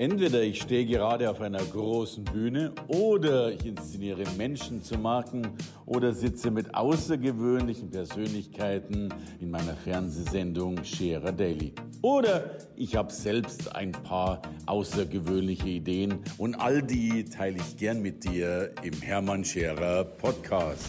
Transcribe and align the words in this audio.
Entweder 0.00 0.40
ich 0.40 0.62
stehe 0.62 0.86
gerade 0.86 1.28
auf 1.28 1.42
einer 1.42 1.62
großen 1.62 2.24
Bühne 2.24 2.72
oder 2.88 3.52
ich 3.52 3.66
inszeniere 3.66 4.24
Menschen 4.38 4.82
zu 4.82 4.96
Marken 4.96 5.46
oder 5.84 6.14
sitze 6.14 6.50
mit 6.50 6.74
außergewöhnlichen 6.74 7.90
Persönlichkeiten 7.90 9.12
in 9.40 9.50
meiner 9.50 9.76
Fernsehsendung 9.76 10.82
Scherer 10.84 11.32
Daily. 11.32 11.74
Oder 12.00 12.56
ich 12.76 12.96
habe 12.96 13.12
selbst 13.12 13.76
ein 13.76 13.92
paar 13.92 14.40
außergewöhnliche 14.64 15.68
Ideen 15.68 16.20
und 16.38 16.54
all 16.54 16.82
die 16.82 17.26
teile 17.26 17.58
ich 17.58 17.76
gern 17.76 18.00
mit 18.00 18.24
dir 18.24 18.72
im 18.82 19.02
Hermann 19.02 19.44
Scherer 19.44 20.04
Podcast. 20.04 20.88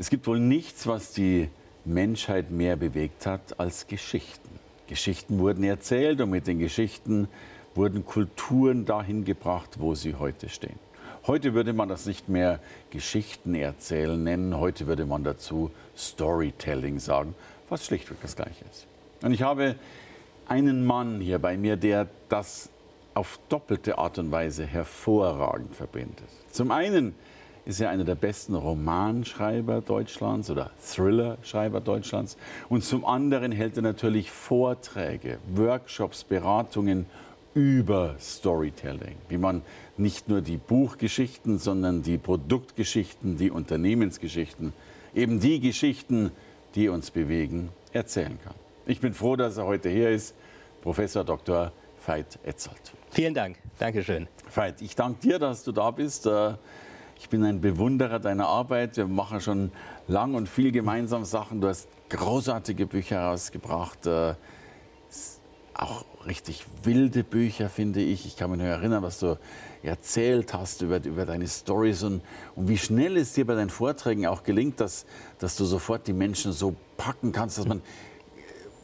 Es 0.00 0.10
gibt 0.10 0.26
wohl 0.26 0.40
nichts, 0.40 0.88
was 0.88 1.12
die 1.12 1.48
Menschheit 1.84 2.50
mehr 2.50 2.74
bewegt 2.74 3.24
hat 3.24 3.60
als 3.60 3.86
Geschichten. 3.86 4.47
Geschichten 4.88 5.38
wurden 5.38 5.62
erzählt 5.62 6.20
und 6.20 6.30
mit 6.30 6.46
den 6.46 6.58
Geschichten 6.58 7.28
wurden 7.74 8.04
Kulturen 8.04 8.84
dahin 8.84 9.24
gebracht, 9.24 9.76
wo 9.78 9.94
sie 9.94 10.16
heute 10.16 10.48
stehen. 10.48 10.78
Heute 11.26 11.54
würde 11.54 11.72
man 11.72 11.88
das 11.88 12.06
nicht 12.06 12.28
mehr 12.28 12.58
Geschichten 12.90 13.54
erzählen 13.54 14.22
nennen, 14.22 14.58
heute 14.58 14.86
würde 14.86 15.06
man 15.06 15.24
dazu 15.24 15.70
Storytelling 15.96 16.98
sagen, 16.98 17.34
was 17.68 17.84
schlichtweg 17.84 18.18
das 18.22 18.34
gleiche 18.34 18.64
ist. 18.70 18.86
Und 19.22 19.32
ich 19.32 19.42
habe 19.42 19.76
einen 20.46 20.86
Mann 20.86 21.20
hier 21.20 21.38
bei 21.38 21.56
mir, 21.56 21.76
der 21.76 22.08
das 22.28 22.70
auf 23.14 23.38
doppelte 23.48 23.98
Art 23.98 24.18
und 24.18 24.30
Weise 24.30 24.64
hervorragend 24.64 25.74
verbindet. 25.74 26.28
Zum 26.50 26.70
einen 26.70 27.14
ist 27.68 27.82
er 27.82 27.90
einer 27.90 28.04
der 28.04 28.14
besten 28.14 28.54
Romanschreiber 28.54 29.82
Deutschlands 29.82 30.48
oder 30.48 30.70
Thriller-Schreiber 30.82 31.82
Deutschlands. 31.82 32.38
Und 32.70 32.82
zum 32.82 33.04
anderen 33.04 33.52
hält 33.52 33.76
er 33.76 33.82
natürlich 33.82 34.30
Vorträge, 34.30 35.38
Workshops, 35.54 36.24
Beratungen 36.24 37.04
über 37.52 38.14
Storytelling, 38.18 39.16
wie 39.28 39.36
man 39.36 39.60
nicht 39.98 40.30
nur 40.30 40.40
die 40.40 40.56
Buchgeschichten, 40.56 41.58
sondern 41.58 42.02
die 42.02 42.16
Produktgeschichten, 42.16 43.36
die 43.36 43.50
Unternehmensgeschichten, 43.50 44.72
eben 45.14 45.38
die 45.38 45.60
Geschichten, 45.60 46.30
die 46.74 46.88
uns 46.88 47.10
bewegen, 47.10 47.68
erzählen 47.92 48.38
kann. 48.42 48.54
Ich 48.86 49.00
bin 49.00 49.12
froh, 49.12 49.36
dass 49.36 49.58
er 49.58 49.66
heute 49.66 49.90
hier 49.90 50.08
ist, 50.08 50.34
Professor 50.80 51.22
Dr. 51.22 51.70
Veit 52.06 52.38
Etzold. 52.44 52.80
Vielen 53.10 53.34
Dank. 53.34 53.58
Dankeschön. 53.78 54.26
Veit, 54.54 54.80
ich 54.80 54.96
danke 54.96 55.20
dir, 55.20 55.38
dass 55.38 55.64
du 55.64 55.72
da 55.72 55.90
bist. 55.90 56.26
Ich 57.20 57.28
bin 57.28 57.42
ein 57.42 57.60
Bewunderer 57.60 58.20
deiner 58.20 58.46
Arbeit. 58.46 58.96
Wir 58.96 59.08
machen 59.08 59.40
schon 59.40 59.72
lang 60.06 60.34
und 60.34 60.48
viel 60.48 60.70
gemeinsam 60.70 61.24
Sachen. 61.24 61.60
Du 61.60 61.66
hast 61.66 61.88
großartige 62.10 62.86
Bücher 62.86 63.16
herausgebracht. 63.16 64.06
Äh, 64.06 64.34
auch 65.74 66.04
richtig 66.26 66.64
wilde 66.84 67.24
Bücher, 67.24 67.68
finde 67.68 68.00
ich. 68.00 68.24
Ich 68.24 68.36
kann 68.36 68.50
mich 68.50 68.60
nur 68.60 68.68
erinnern, 68.68 69.02
was 69.02 69.18
du 69.18 69.36
erzählt 69.82 70.54
hast 70.54 70.82
über, 70.82 71.04
über 71.04 71.26
deine 71.26 71.46
Stories 71.48 72.04
und, 72.04 72.22
und 72.54 72.68
wie 72.68 72.78
schnell 72.78 73.16
es 73.16 73.32
dir 73.32 73.46
bei 73.46 73.54
deinen 73.54 73.70
Vorträgen 73.70 74.26
auch 74.26 74.44
gelingt, 74.44 74.80
dass, 74.80 75.04
dass 75.38 75.56
du 75.56 75.64
sofort 75.64 76.06
die 76.06 76.12
Menschen 76.12 76.52
so 76.52 76.74
packen 76.96 77.32
kannst, 77.32 77.58
dass 77.58 77.66
man 77.66 77.82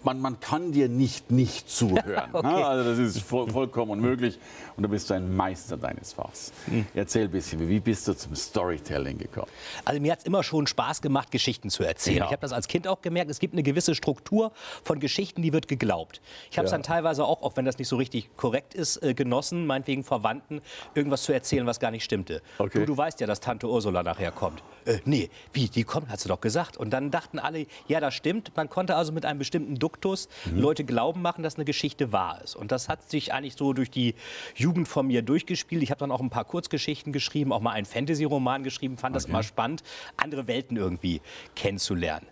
man, 0.04 0.20
man 0.20 0.40
kann 0.40 0.72
dir 0.72 0.88
nicht 0.88 1.30
nicht 1.30 1.68
zuhören. 1.68 2.28
okay. 2.32 2.46
ne? 2.46 2.66
Also 2.66 2.90
das 2.90 2.98
ist 2.98 3.20
voll, 3.20 3.50
vollkommen 3.50 3.92
unmöglich 3.92 4.38
und 4.76 4.82
du 4.82 4.88
bist 4.88 5.10
ein 5.12 5.34
Meister 5.34 5.76
deines 5.76 6.12
Fachs. 6.12 6.52
Mhm. 6.66 6.86
Erzähl 6.94 7.24
ein 7.24 7.30
bisschen, 7.30 7.68
wie 7.68 7.80
bist 7.80 8.06
du 8.08 8.14
zum 8.14 8.34
Storytelling 8.34 9.18
gekommen? 9.18 9.48
Also 9.84 10.00
mir 10.00 10.12
hat 10.12 10.20
es 10.20 10.24
immer 10.24 10.42
schon 10.42 10.66
Spaß 10.66 11.02
gemacht, 11.02 11.30
Geschichten 11.30 11.70
zu 11.70 11.84
erzählen. 11.84 12.18
Ja. 12.18 12.24
Ich 12.26 12.32
habe 12.32 12.40
das 12.40 12.52
als 12.52 12.68
Kind 12.68 12.88
auch 12.88 13.02
gemerkt, 13.02 13.30
es 13.30 13.38
gibt 13.38 13.54
eine 13.54 13.62
gewisse 13.62 13.94
Struktur 13.94 14.52
von 14.82 15.00
Geschichten, 15.00 15.42
die 15.42 15.52
wird 15.52 15.68
geglaubt. 15.68 16.20
Ich 16.50 16.58
habe 16.58 16.66
es 16.66 16.72
ja. 16.72 16.78
dann 16.78 16.82
teilweise 16.82 17.24
auch, 17.24 17.42
auch 17.42 17.56
wenn 17.56 17.64
das 17.64 17.78
nicht 17.78 17.88
so 17.88 17.96
richtig 17.96 18.36
korrekt 18.36 18.74
ist, 18.74 19.02
äh, 19.02 19.14
genossen, 19.14 19.66
meinetwegen 19.66 20.04
Verwandten, 20.04 20.60
irgendwas 20.94 21.22
zu 21.22 21.32
erzählen, 21.32 21.66
was 21.66 21.80
gar 21.80 21.90
nicht 21.90 22.04
stimmte. 22.04 22.42
Okay. 22.58 22.80
Du, 22.80 22.86
du 22.86 22.96
weißt 22.96 23.20
ja, 23.20 23.26
dass 23.26 23.40
Tante 23.40 23.68
Ursula 23.68 24.02
nachher 24.02 24.32
kommt. 24.32 24.62
Äh, 24.84 24.98
nee, 25.04 25.30
wie, 25.52 25.68
die 25.68 25.84
kommt, 25.84 26.08
hast 26.10 26.24
du 26.24 26.28
doch 26.28 26.40
gesagt. 26.40 26.76
Und 26.76 26.90
dann 26.90 27.10
dachten 27.10 27.38
alle, 27.38 27.66
ja, 27.88 28.00
das 28.00 28.14
stimmt. 28.14 28.52
Man 28.56 28.68
konnte 28.68 28.96
also 28.96 29.12
mit 29.12 29.24
einem 29.24 29.38
bestimmten 29.38 29.76
Duck 29.76 29.93
Duktus 29.94 30.28
mhm. 30.44 30.60
Leute 30.60 30.84
glauben 30.84 31.22
machen, 31.22 31.42
dass 31.42 31.56
eine 31.56 31.64
Geschichte 31.64 32.12
wahr 32.12 32.40
ist. 32.42 32.56
Und 32.56 32.72
das 32.72 32.88
hat 32.88 33.08
sich 33.10 33.32
eigentlich 33.32 33.54
so 33.54 33.72
durch 33.72 33.90
die 33.90 34.14
Jugend 34.54 34.88
von 34.88 35.06
mir 35.06 35.22
durchgespielt. 35.22 35.82
Ich 35.82 35.90
habe 35.90 36.00
dann 36.00 36.10
auch 36.10 36.20
ein 36.20 36.30
paar 36.30 36.44
Kurzgeschichten 36.44 37.12
geschrieben, 37.12 37.52
auch 37.52 37.60
mal 37.60 37.72
einen 37.72 37.86
Fantasy-Roman 37.86 38.62
geschrieben, 38.64 38.96
fand 38.96 39.14
okay. 39.14 39.22
das 39.22 39.28
immer 39.28 39.42
spannend, 39.42 39.82
andere 40.16 40.46
Welten 40.46 40.76
irgendwie 40.76 41.20
kennenzulernen. 41.54 42.26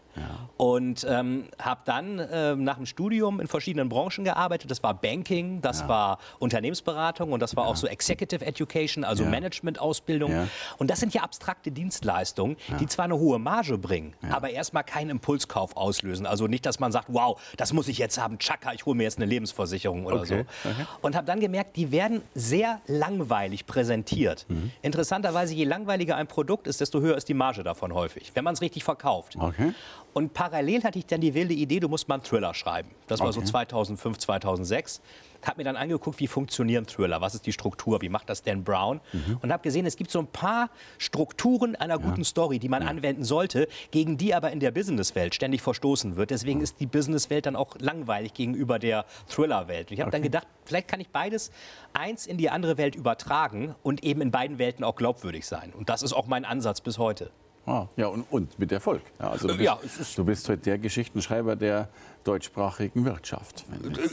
Und 0.56 1.06
ähm, 1.08 1.48
habe 1.58 1.80
dann 1.84 2.18
äh, 2.18 2.54
nach 2.54 2.76
dem 2.76 2.86
Studium 2.86 3.40
in 3.40 3.48
verschiedenen 3.48 3.88
Branchen 3.88 4.24
gearbeitet. 4.24 4.70
Das 4.70 4.82
war 4.82 4.94
Banking, 4.94 5.60
das 5.60 5.80
ja. 5.80 5.88
war 5.88 6.18
Unternehmensberatung 6.38 7.32
und 7.32 7.40
das 7.40 7.56
war 7.56 7.64
ja. 7.64 7.70
auch 7.70 7.76
so 7.76 7.86
Executive 7.86 8.44
Education, 8.44 9.04
also. 9.04 9.24
Management-Ausbildung. 9.24 10.48
Und 10.78 10.90
das 10.90 11.00
sind 11.00 11.14
ja 11.14 11.22
abstrakte 11.22 11.70
Dienstleistungen, 11.70 12.56
die 12.80 12.86
zwar 12.86 13.06
eine 13.06 13.18
hohe 13.18 13.38
Marge 13.38 13.78
bringen, 13.78 14.14
aber 14.30 14.50
erstmal 14.50 14.84
keinen 14.84 15.10
Impulskauf 15.10 15.76
auslösen. 15.76 16.26
Also 16.26 16.46
nicht, 16.46 16.66
dass 16.66 16.78
man 16.78 16.92
sagt, 16.92 17.06
wow, 17.08 17.40
das 17.56 17.72
muss 17.72 17.88
ich 17.88 17.98
jetzt 17.98 18.18
haben, 18.18 18.38
tschakka, 18.38 18.72
ich 18.72 18.86
hole 18.86 18.96
mir 18.96 19.04
jetzt 19.04 19.16
eine 19.16 19.26
Lebensversicherung 19.26 20.06
oder 20.06 20.20
okay. 20.20 20.44
so. 20.62 20.70
Okay. 20.70 20.86
Und 21.00 21.16
habe 21.16 21.26
dann 21.26 21.40
gemerkt, 21.40 21.76
die 21.76 21.90
werden 21.90 22.22
sehr 22.34 22.80
langweilig 22.86 23.66
präsentiert. 23.66 24.46
Mhm. 24.48 24.70
Interessanterweise, 24.82 25.54
je 25.54 25.64
langweiliger 25.64 26.16
ein 26.16 26.26
Produkt 26.26 26.66
ist, 26.66 26.80
desto 26.80 27.00
höher 27.00 27.16
ist 27.16 27.28
die 27.28 27.34
Marge 27.34 27.62
davon 27.62 27.94
häufig, 27.94 28.30
wenn 28.34 28.44
man 28.44 28.54
es 28.54 28.60
richtig 28.60 28.84
verkauft. 28.84 29.36
Okay. 29.38 29.72
Und 30.14 30.34
parallel 30.34 30.84
hatte 30.84 30.98
ich 30.98 31.06
dann 31.06 31.20
die 31.20 31.34
wilde 31.34 31.54
Idee, 31.54 31.80
du 31.80 31.88
musst 31.88 32.08
mal 32.08 32.16
einen 32.16 32.24
Thriller 32.24 32.54
schreiben. 32.54 32.90
Das 33.06 33.20
war 33.20 33.28
okay. 33.28 33.40
so 33.40 33.46
2005, 33.46 34.18
2006. 34.18 35.00
Habe 35.44 35.58
mir 35.58 35.64
dann 35.64 35.76
angeguckt, 35.76 36.20
wie 36.20 36.28
funktionieren 36.28 36.86
Thriller, 36.86 37.20
was 37.20 37.34
ist 37.34 37.46
die 37.46 37.52
Struktur, 37.52 38.00
wie 38.00 38.08
macht 38.08 38.28
das 38.28 38.42
Dan 38.42 38.62
Brown. 38.62 39.00
Mhm. 39.12 39.38
Und 39.42 39.52
habe 39.52 39.62
gesehen, 39.62 39.86
es 39.86 39.96
gibt 39.96 40.10
so 40.10 40.20
ein 40.20 40.28
paar 40.28 40.70
Strukturen 40.98 41.74
einer 41.74 41.98
guten 41.98 42.20
ja. 42.20 42.24
Story, 42.24 42.58
die 42.58 42.68
man 42.68 42.82
ja. 42.82 42.88
anwenden 42.88 43.24
sollte, 43.24 43.66
gegen 43.90 44.18
die 44.18 44.34
aber 44.34 44.52
in 44.52 44.60
der 44.60 44.70
Businesswelt 44.70 45.34
ständig 45.34 45.62
verstoßen 45.62 46.16
wird. 46.16 46.30
Deswegen 46.30 46.60
ist 46.60 46.78
die 46.78 46.86
Businesswelt 46.86 47.46
dann 47.46 47.56
auch 47.56 47.76
langweilig 47.80 48.34
gegenüber 48.34 48.78
der 48.78 49.04
Thriller-Welt. 49.28 49.90
Ich 49.90 49.98
habe 49.98 50.08
okay. 50.08 50.16
dann 50.16 50.22
gedacht, 50.22 50.46
vielleicht 50.64 50.88
kann 50.88 51.00
ich 51.00 51.08
beides 51.08 51.50
eins 51.92 52.26
in 52.26 52.36
die 52.36 52.50
andere 52.50 52.76
Welt 52.78 52.94
übertragen 52.94 53.74
und 53.82 54.04
eben 54.04 54.20
in 54.20 54.30
beiden 54.30 54.58
Welten 54.58 54.84
auch 54.84 54.94
glaubwürdig 54.94 55.46
sein. 55.46 55.72
Und 55.72 55.88
das 55.88 56.02
ist 56.02 56.12
auch 56.12 56.26
mein 56.26 56.44
Ansatz 56.44 56.80
bis 56.80 56.98
heute. 56.98 57.30
Ah, 57.64 57.86
ja, 57.96 58.08
und, 58.08 58.24
und 58.30 58.58
mit 58.58 58.72
Erfolg. 58.72 59.02
Ja, 59.20 59.30
also 59.30 59.46
du, 59.46 59.54
bist, 59.54 59.64
ja, 59.64 59.78
du 60.16 60.24
bist 60.24 60.48
heute 60.48 60.62
der 60.62 60.78
Geschichtenschreiber 60.78 61.54
der 61.54 61.88
deutschsprachigen 62.24 63.04
Wirtschaft. 63.04 63.64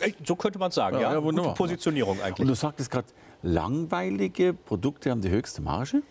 Äh, 0.01 0.13
so 0.23 0.35
könnte 0.35 0.59
man 0.59 0.71
sagen, 0.71 0.99
ja. 0.99 1.13
ja. 1.13 1.19
Gute 1.19 1.41
Positionierung 1.55 2.21
eigentlich. 2.21 2.39
Und 2.39 2.47
du 2.47 2.55
sagtest 2.55 2.91
gerade, 2.91 3.07
langweilige 3.41 4.53
Produkte 4.53 5.09
haben 5.09 5.21
die 5.21 5.29
höchste 5.29 5.61
Marge? 5.61 6.03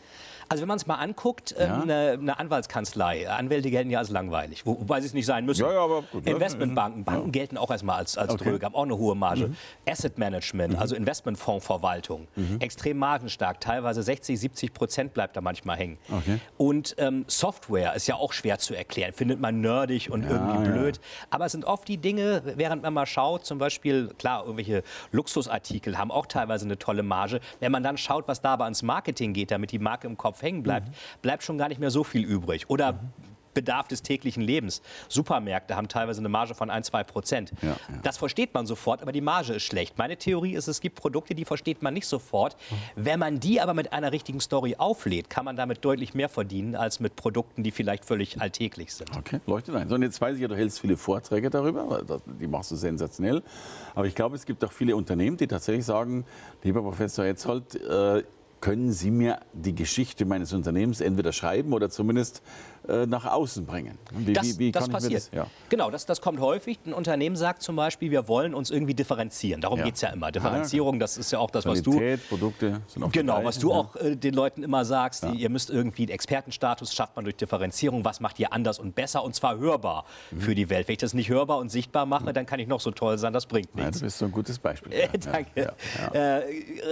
Also 0.49 0.63
wenn 0.63 0.69
man 0.69 0.79
es 0.79 0.87
mal 0.87 0.95
anguckt, 0.95 1.55
ähm, 1.59 1.69
ja. 1.69 1.83
eine, 1.83 2.11
eine, 2.13 2.39
Anwaltskanzlei, 2.39 3.29
Anwälte 3.31 3.71
gelten 3.71 3.91
ja 3.91 3.99
als 3.99 4.09
langweilig, 4.09 4.65
wo, 4.65 4.81
wobei 4.81 5.01
sie 5.01 5.07
es 5.07 5.15
nicht 5.15 5.27
sein 5.27 5.45
müssen. 5.45 5.63
Ja, 5.63 5.73
ja, 5.73 5.81
aber 5.81 6.03
gut, 6.03 6.25
ne? 6.25 6.33
Investmentbanken, 6.33 7.05
Banken 7.05 7.33
gelten 7.33 7.59
auch 7.59 7.71
erstmal 7.71 7.99
als, 7.99 8.17
als 8.17 8.33
okay. 8.33 8.45
dröge, 8.45 8.65
haben 8.65 8.75
auch 8.75 8.85
eine 8.85 8.97
hohe 8.97 9.15
Marge. 9.15 9.49
Mhm. 9.49 9.57
Asset 9.87 10.17
Management, 10.17 10.75
mhm. 10.75 10.79
also 10.79 10.97
Investmentfondsverwaltung, 10.97 12.29
mhm. 12.35 12.61
extrem 12.61 12.97
margenstark, 12.97 13.61
teilweise 13.61 14.03
60, 14.03 14.41
70 14.41 14.73
Prozent 14.73 15.15
bleibt 15.15 15.37
da 15.37 15.43
manchmal 15.43 15.77
hängen. 15.77 15.99
Okay. 16.11 16.39
Und 16.57 16.95
ähm, 16.99 17.25
Software 17.27 17.95
ist 17.95 18.07
ja 18.07 18.15
auch 18.15 18.33
schwer 18.33 18.59
zu 18.59 18.75
erklären, 18.75 19.13
findet 19.13 19.41
man 19.41 19.61
nerdig 19.61 20.11
und 20.11 20.25
irgendwie 20.25 20.71
blöd. 20.71 21.01
Aber 21.29 21.47
es 21.47 21.53
sind 21.53 21.67
oft 21.67 21.87
die 21.89 21.99
Dinge, 21.99 22.43
während 22.57 22.83
man 22.83 22.95
mal 22.95 23.07
schaut, 23.07 23.45
zum 23.45 23.59
Beispiel, 23.59 24.09
klar, 24.19 24.43
irgendwelche 24.43 24.83
Luxusartikel 25.13 25.99
haben 25.99 26.11
auch 26.11 26.27
teilweise 26.27 26.65
eine 26.65 26.79
tolle 26.79 27.03
Marge. 27.03 27.41
Wenn 27.61 27.73
man 27.73 27.83
dann 27.83 27.99
schaut, 27.99 28.29
was 28.29 28.41
da 28.41 28.55
aber 28.55 28.65
ans 28.65 28.83
Marketing 28.83 29.35
geht, 29.35 29.51
damit 29.51 29.73
die 29.73 29.79
Marke 29.79 30.07
im 30.07 30.17
Kopf 30.17 30.38
Kopf 30.39 30.43
hängen 30.43 30.63
bleibt, 30.63 30.89
mhm. 30.89 30.93
bleibt 31.23 31.43
schon 31.43 31.59
gar 31.59 31.69
nicht 31.69 31.81
mehr 31.81 31.91
so 31.91 32.05
viel 32.05 32.25
übrig. 32.25 32.69
Oder 32.71 32.95
mhm. 32.95 32.99
Bedarf 33.55 33.89
des 33.89 34.03
täglichen 34.03 34.41
Lebens. 34.43 34.83
Supermärkte 35.09 35.75
haben 35.75 35.89
teilweise 35.89 36.21
eine 36.21 36.29
Marge 36.29 36.55
von 36.55 36.71
1, 36.71 36.89
2 36.89 37.03
Prozent. 37.03 37.53
Ja, 37.61 37.71
ja. 37.71 37.77
Das 38.05 38.17
versteht 38.17 38.55
man 38.55 38.67
sofort, 38.67 39.03
aber 39.03 39.11
die 39.11 39.21
Marge 39.21 39.55
ist 39.55 39.65
schlecht. 39.65 39.99
Meine 39.99 40.17
Theorie 40.17 40.55
ist, 40.55 40.69
es 40.69 40.81
gibt 40.81 40.95
Produkte, 40.95 41.35
die 41.35 41.45
versteht 41.45 41.83
man 41.83 41.93
nicht 41.93 42.07
sofort. 42.07 42.57
Mhm. 42.71 43.05
Wenn 43.05 43.19
man 43.19 43.41
die 43.41 43.61
aber 43.61 43.75
mit 43.75 43.93
einer 43.93 44.13
richtigen 44.13 44.39
Story 44.39 44.77
auflädt, 44.79 45.29
kann 45.29 45.45
man 45.45 45.57
damit 45.57 45.85
deutlich 45.85 46.15
mehr 46.15 46.29
verdienen 46.29 46.77
als 46.77 47.01
mit 47.01 47.17
Produkten, 47.17 47.65
die 47.65 47.73
vielleicht 47.73 48.05
völlig 48.05 48.41
alltäglich 48.41 48.95
sind. 48.95 49.17
Okay, 49.17 49.41
leuchtet 49.47 49.75
ein. 49.75 49.89
So, 49.89 49.97
und 49.97 50.03
jetzt 50.03 50.21
weiß 50.21 50.37
ich 50.37 50.43
ja, 50.43 50.47
du 50.47 50.55
hältst 50.55 50.79
viele 50.79 50.97
Vorträge 50.97 51.51
darüber, 51.51 52.05
die 52.41 52.47
machst 52.47 52.71
du 52.71 52.77
sensationell. 52.77 53.43
Aber 53.97 54.07
ich 54.07 54.15
glaube, 54.15 54.37
es 54.37 54.47
gibt 54.47 54.65
auch 54.65 54.73
viele 54.73 54.95
Unternehmen, 54.95 55.37
die 55.37 55.49
tatsächlich 55.49 55.85
sagen, 55.85 56.25
lieber 56.63 56.81
Professor 56.83 57.25
Etzold, 57.25 57.75
äh, 57.75 58.23
können 58.61 58.93
Sie 58.93 59.11
mir 59.11 59.41
die 59.53 59.75
Geschichte 59.75 60.25
meines 60.25 60.53
Unternehmens 60.53 61.01
entweder 61.01 61.33
schreiben 61.33 61.73
oder 61.73 61.91
zumindest 61.91 62.43
äh, 62.89 63.07
nach 63.07 63.25
außen 63.27 63.67
bringen? 63.67 63.99
Wie, 64.13 64.33
das, 64.33 64.59
wie, 64.59 64.59
wie 64.59 64.73
das 64.73 64.89
passiert. 64.89 65.15
Das, 65.15 65.31
ja. 65.33 65.47
Genau, 65.69 65.91
das, 65.91 66.07
das 66.07 66.21
kommt 66.21 66.41
häufig. 66.41 66.79
Ein 66.87 66.93
Unternehmen 66.93 67.37
sagt 67.37 67.63
zum 67.63 67.77
Beispiel, 67.77 68.11
wir 68.11 68.29
wollen 68.29 68.55
uns 68.55 68.71
irgendwie 68.71 68.95
differenzieren. 68.95 69.61
Darum 69.61 69.79
ja. 69.81 69.85
geht 69.85 69.97
es 69.97 70.01
ja 70.01 70.09
immer. 70.09 70.33
Differenzierung, 70.33 70.99
das 70.99 71.19
ist 71.19 71.31
ja 71.31 71.39
auch 71.39 71.51
das, 71.51 71.65
Qualität, 71.65 72.21
was 72.21 72.29
du. 72.29 72.37
Produkte 72.37 72.81
sind 72.87 73.03
auch 73.03 73.13
Genau, 73.13 73.45
was 73.45 73.59
du 73.59 73.73
auch 73.73 73.95
äh, 73.97 74.17
den 74.17 74.35
Leuten 74.35 74.63
immer 74.63 74.85
sagst. 74.85 75.25
Ja. 75.25 75.33
Ihr 75.33 75.51
müsst 75.51 75.71
irgendwie 75.71 76.03
einen 76.03 76.13
Expertenstatus 76.13 76.95
schafft 76.95 77.15
man 77.17 77.25
durch 77.25 77.37
Differenzierung. 77.37 78.05
Was 78.05 78.21
macht 78.21 78.39
ihr 78.39 78.53
anders 78.53 78.79
und 78.79 78.95
besser 78.95 79.23
und 79.23 79.35
zwar 79.35 79.59
hörbar 79.59 80.05
mhm. 80.31 80.41
für 80.41 80.55
die 80.55 80.71
Welt? 80.71 80.89
Wenn 80.89 80.95
ich 80.95 80.99
das 80.99 81.15
nicht 81.15 81.29
hörbar 81.29 81.59
und 81.59 81.69
sichtbar 81.69 82.07
mache, 82.07 82.25
mhm. 82.25 82.33
dann 82.33 82.47
kann 82.47 82.59
ich 82.59 82.69
noch 82.69 82.81
so 82.81 82.91
toll 82.91 83.19
sein, 83.19 83.33
das 83.33 83.47
bringt 83.47 83.75
nichts. 83.75 83.97
Ja, 83.97 84.01
du 84.01 84.05
bist 84.07 84.19
so 84.19 84.25
ein 84.25 84.33
gutes 84.33 84.59
Beispiel. 84.59 84.93
Danke. 85.33 85.75
Äh, 86.13 86.19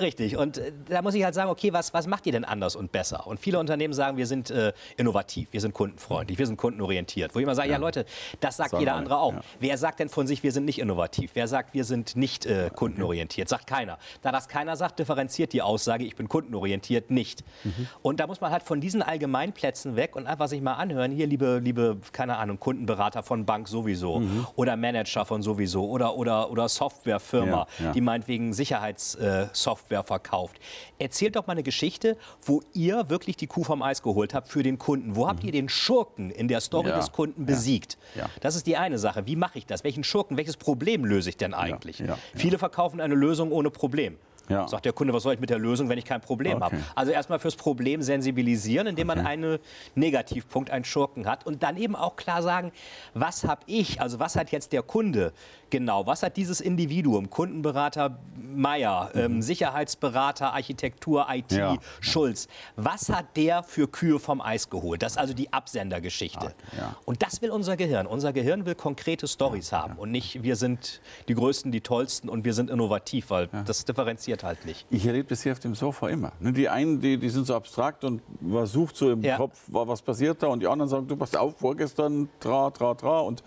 richtig. 0.00 0.36
Und 0.36 0.58
äh, 0.58 0.72
da 0.88 1.02
muss 1.02 1.14
ich 1.14 1.24
halt 1.24 1.34
sagen, 1.34 1.50
okay, 1.50 1.56
was, 1.73 1.94
was 1.94 2.06
macht 2.06 2.26
ihr 2.26 2.32
denn 2.32 2.44
anders 2.44 2.76
und 2.76 2.93
besser? 2.93 3.26
Und 3.26 3.41
viele 3.41 3.58
Unternehmen 3.58 3.94
sagen, 3.94 4.17
wir 4.17 4.26
sind 4.26 4.50
äh, 4.50 4.73
innovativ, 4.97 5.49
wir 5.53 5.61
sind 5.61 5.75
kundenfreundlich, 5.75 6.38
wir 6.38 6.47
sind 6.47 6.56
kundenorientiert. 6.56 7.35
Wo 7.35 7.38
ich 7.38 7.43
immer 7.43 7.55
sage, 7.55 7.69
ja, 7.69 7.75
ja 7.75 7.81
Leute, 7.81 8.05
das 8.41 8.56
sagt 8.56 8.70
Sagen 8.70 8.81
jeder 8.81 8.94
andere 8.94 9.19
auch. 9.19 9.35
Ja. 9.35 9.41
Wer 9.61 9.79
sagt 9.79 10.00
denn 10.00 10.08
von 10.08 10.26
sich, 10.26 10.43
wir 10.43 10.53
sind 10.53 10.64
nicht 10.64 10.79
innovativ? 10.79 11.32
Wer 11.35 11.49
sagt, 11.49 11.75
wir 11.75 11.85
sind 11.85 12.17
nicht 12.17 12.47
äh, 12.47 12.70
kundenorientiert? 12.75 13.49
Sagt 13.49 13.67
keiner. 13.67 13.99
Da 14.23 14.32
das 14.32 14.49
keiner 14.49 14.76
sagt, 14.76 14.99
differenziert 14.99 15.53
die 15.53 15.62
Aussage, 15.62 16.05
ich 16.05 16.17
bin 16.17 16.29
kundenorientiert 16.29 17.11
nicht. 17.11 17.44
Mhm. 17.64 17.88
Und 18.02 18.20
da 18.20 18.26
muss 18.26 18.41
man 18.41 18.50
halt 18.50 18.62
von 18.62 18.81
diesen 18.81 19.02
Allgemeinplätzen 19.02 19.97
weg 19.97 20.17
und 20.17 20.26
einfach 20.26 20.49
sich 20.49 20.61
mal 20.61 20.75
anhören, 20.75 21.12
hier 21.12 21.26
liebe, 21.26 21.59
liebe 21.59 21.99
keine 22.12 22.37
Ahnung, 22.37 22.61
Kundenberater 22.61 23.23
von 23.23 23.47
Bank 23.47 23.69
sowieso 23.69 24.20
mhm. 24.20 24.47
oder 24.56 24.76
Manager 24.76 25.25
von 25.25 25.43
sowieso 25.43 25.88
oder, 25.88 26.17
oder, 26.17 26.50
oder 26.50 26.69
Softwarefirma, 26.69 27.67
ja, 27.79 27.93
die 27.93 28.00
meinetwegen 28.00 28.52
Sicherheitssoftware 28.52 30.00
äh, 30.00 30.05
verkauft. 30.05 30.59
Erzählt 30.99 31.37
doch 31.37 31.45
mal 31.46 31.52
eine 31.52 31.62
Geschichte, 31.62 32.16
wo 32.43 32.62
ihr 32.72 33.08
wirklich 33.08 33.37
die 33.37 33.46
Kuh 33.46 33.64
vom 33.64 33.82
Eis 33.82 34.02
geholt 34.02 34.34
habt 34.34 34.48
für 34.48 34.62
den 34.62 34.78
Kunden. 34.78 35.16
Wo 35.16 35.25
mhm. 35.25 35.28
habt 35.28 35.44
ihr 35.44 35.52
den 35.52 35.69
Schurken 35.69 36.31
in 36.31 36.48
der 36.48 36.60
Story 36.60 36.88
ja. 36.88 36.96
des 36.96 37.12
Kunden 37.12 37.46
besiegt? 37.46 37.98
Ja. 38.14 38.28
Das 38.40 38.56
ist 38.56 38.66
die 38.66 38.76
eine 38.76 38.98
Sache. 38.98 39.26
Wie 39.26 39.37
mache 39.37 39.58
ich 39.58 39.66
das? 39.66 39.84
Welchen 39.84 40.04
Schurken, 40.04 40.37
welches 40.37 40.56
Problem 40.56 41.04
löse 41.04 41.28
ich 41.28 41.37
denn 41.37 41.54
eigentlich? 41.54 42.02
Viele 42.34 42.58
verkaufen 42.58 43.00
eine 43.00 43.14
Lösung 43.14 43.52
ohne 43.52 43.70
Problem. 43.70 44.16
Ja. 44.48 44.69
Sagt 44.69 44.84
der 44.84 44.93
Kunde, 44.93 45.12
was 45.12 45.22
soll 45.22 45.34
ich 45.34 45.40
mit 45.40 45.50
der 45.50 45.58
Lösung, 45.58 45.88
wenn 45.88 45.98
ich 45.98 46.04
kein 46.04 46.20
Problem 46.20 46.56
okay. 46.56 46.64
habe? 46.64 46.78
Also 46.94 47.12
erstmal 47.12 47.38
fürs 47.38 47.56
Problem 47.56 48.02
sensibilisieren, 48.02 48.87
indem 48.87 49.08
okay. 49.10 49.19
man 49.19 49.26
einen 49.26 49.58
Negativpunkt, 49.94 50.70
einen 50.70 50.84
Schurken 50.84 51.26
hat 51.26 51.46
und 51.46 51.62
dann 51.62 51.76
eben 51.76 51.96
auch 51.96 52.16
klar 52.16 52.43
sagen, 52.43 52.72
was 53.14 53.44
habe 53.44 53.62
ich, 53.66 54.00
also 54.00 54.19
was 54.19 54.37
hat 54.37 54.52
jetzt 54.52 54.72
der 54.72 54.82
Kunde 54.82 55.32
genau, 55.70 56.06
was 56.06 56.22
hat 56.22 56.37
dieses 56.37 56.60
Individuum, 56.60 57.31
Kundenberater 57.31 58.19
Meier, 58.37 59.10
mhm. 59.14 59.20
ähm, 59.20 59.43
Sicherheitsberater, 59.43 60.52
Architektur, 60.52 61.26
IT, 61.31 61.52
ja. 61.52 61.76
Schulz, 62.00 62.49
was 62.76 63.08
hat 63.08 63.37
der 63.37 63.62
für 63.62 63.88
Kühe 63.88 64.19
vom 64.19 64.40
Eis 64.40 64.70
geholt? 64.70 65.02
Das 65.02 65.12
ist 65.12 65.19
also 65.19 65.34
die 65.34 65.52
Absendergeschichte. 65.52 66.54
Ja. 66.76 66.96
Und 67.04 67.22
das 67.22 67.42
will 67.42 67.50
unser 67.50 67.76
Gehirn. 67.76 68.06
Unser 68.06 68.32
Gehirn 68.32 68.66
will 68.66 68.75
konkrete 68.75 69.28
Stories 69.28 69.72
haben 69.72 69.96
und 69.96 70.10
nicht, 70.10 70.42
wir 70.42 70.56
sind 70.56 71.00
die 71.28 71.34
Größten, 71.34 71.72
die 71.72 71.81
Tollsten 71.81 72.28
und 72.28 72.44
wir 72.44 72.54
sind 72.54 72.70
innovativ, 72.70 73.31
weil 73.31 73.49
das 73.64 73.84
differenziert 73.84 74.36
funktioniert 74.37 74.44
halt 74.44 74.67
nicht. 74.67 74.87
Ich 74.91 75.06
erlebe 75.06 75.29
das 75.29 75.43
hier 75.43 75.53
auf 75.53 75.61
dem 75.61 75.75
Sofa 75.75 76.09
immer. 76.09 76.33
Ne, 76.41 76.53
die 76.53 76.69
einen, 76.69 77.00
die, 77.00 77.19
die 77.19 77.29
sind 77.29 77.47
so 77.47 77.55
abstrakt 77.55 78.05
und 78.05 78.23
man 78.41 78.67
sucht 78.67 78.97
so 78.97 79.11
im 79.11 79.23
ja. 79.23 79.37
Kopf, 79.37 79.59
was 79.69 80.03
passiert 80.03 80.43
da. 80.43 80.49
Und 80.49 80.61
die 80.61 80.67
anderen 80.67 80.88
sagen, 80.88 81.06
du 81.06 81.17
pass 81.17 81.35
auf, 81.35 81.56
vorgestern, 81.59 82.29
tra, 82.41 82.71
tra, 82.71 82.94
tra. 82.94 83.21
Und, 83.21 83.43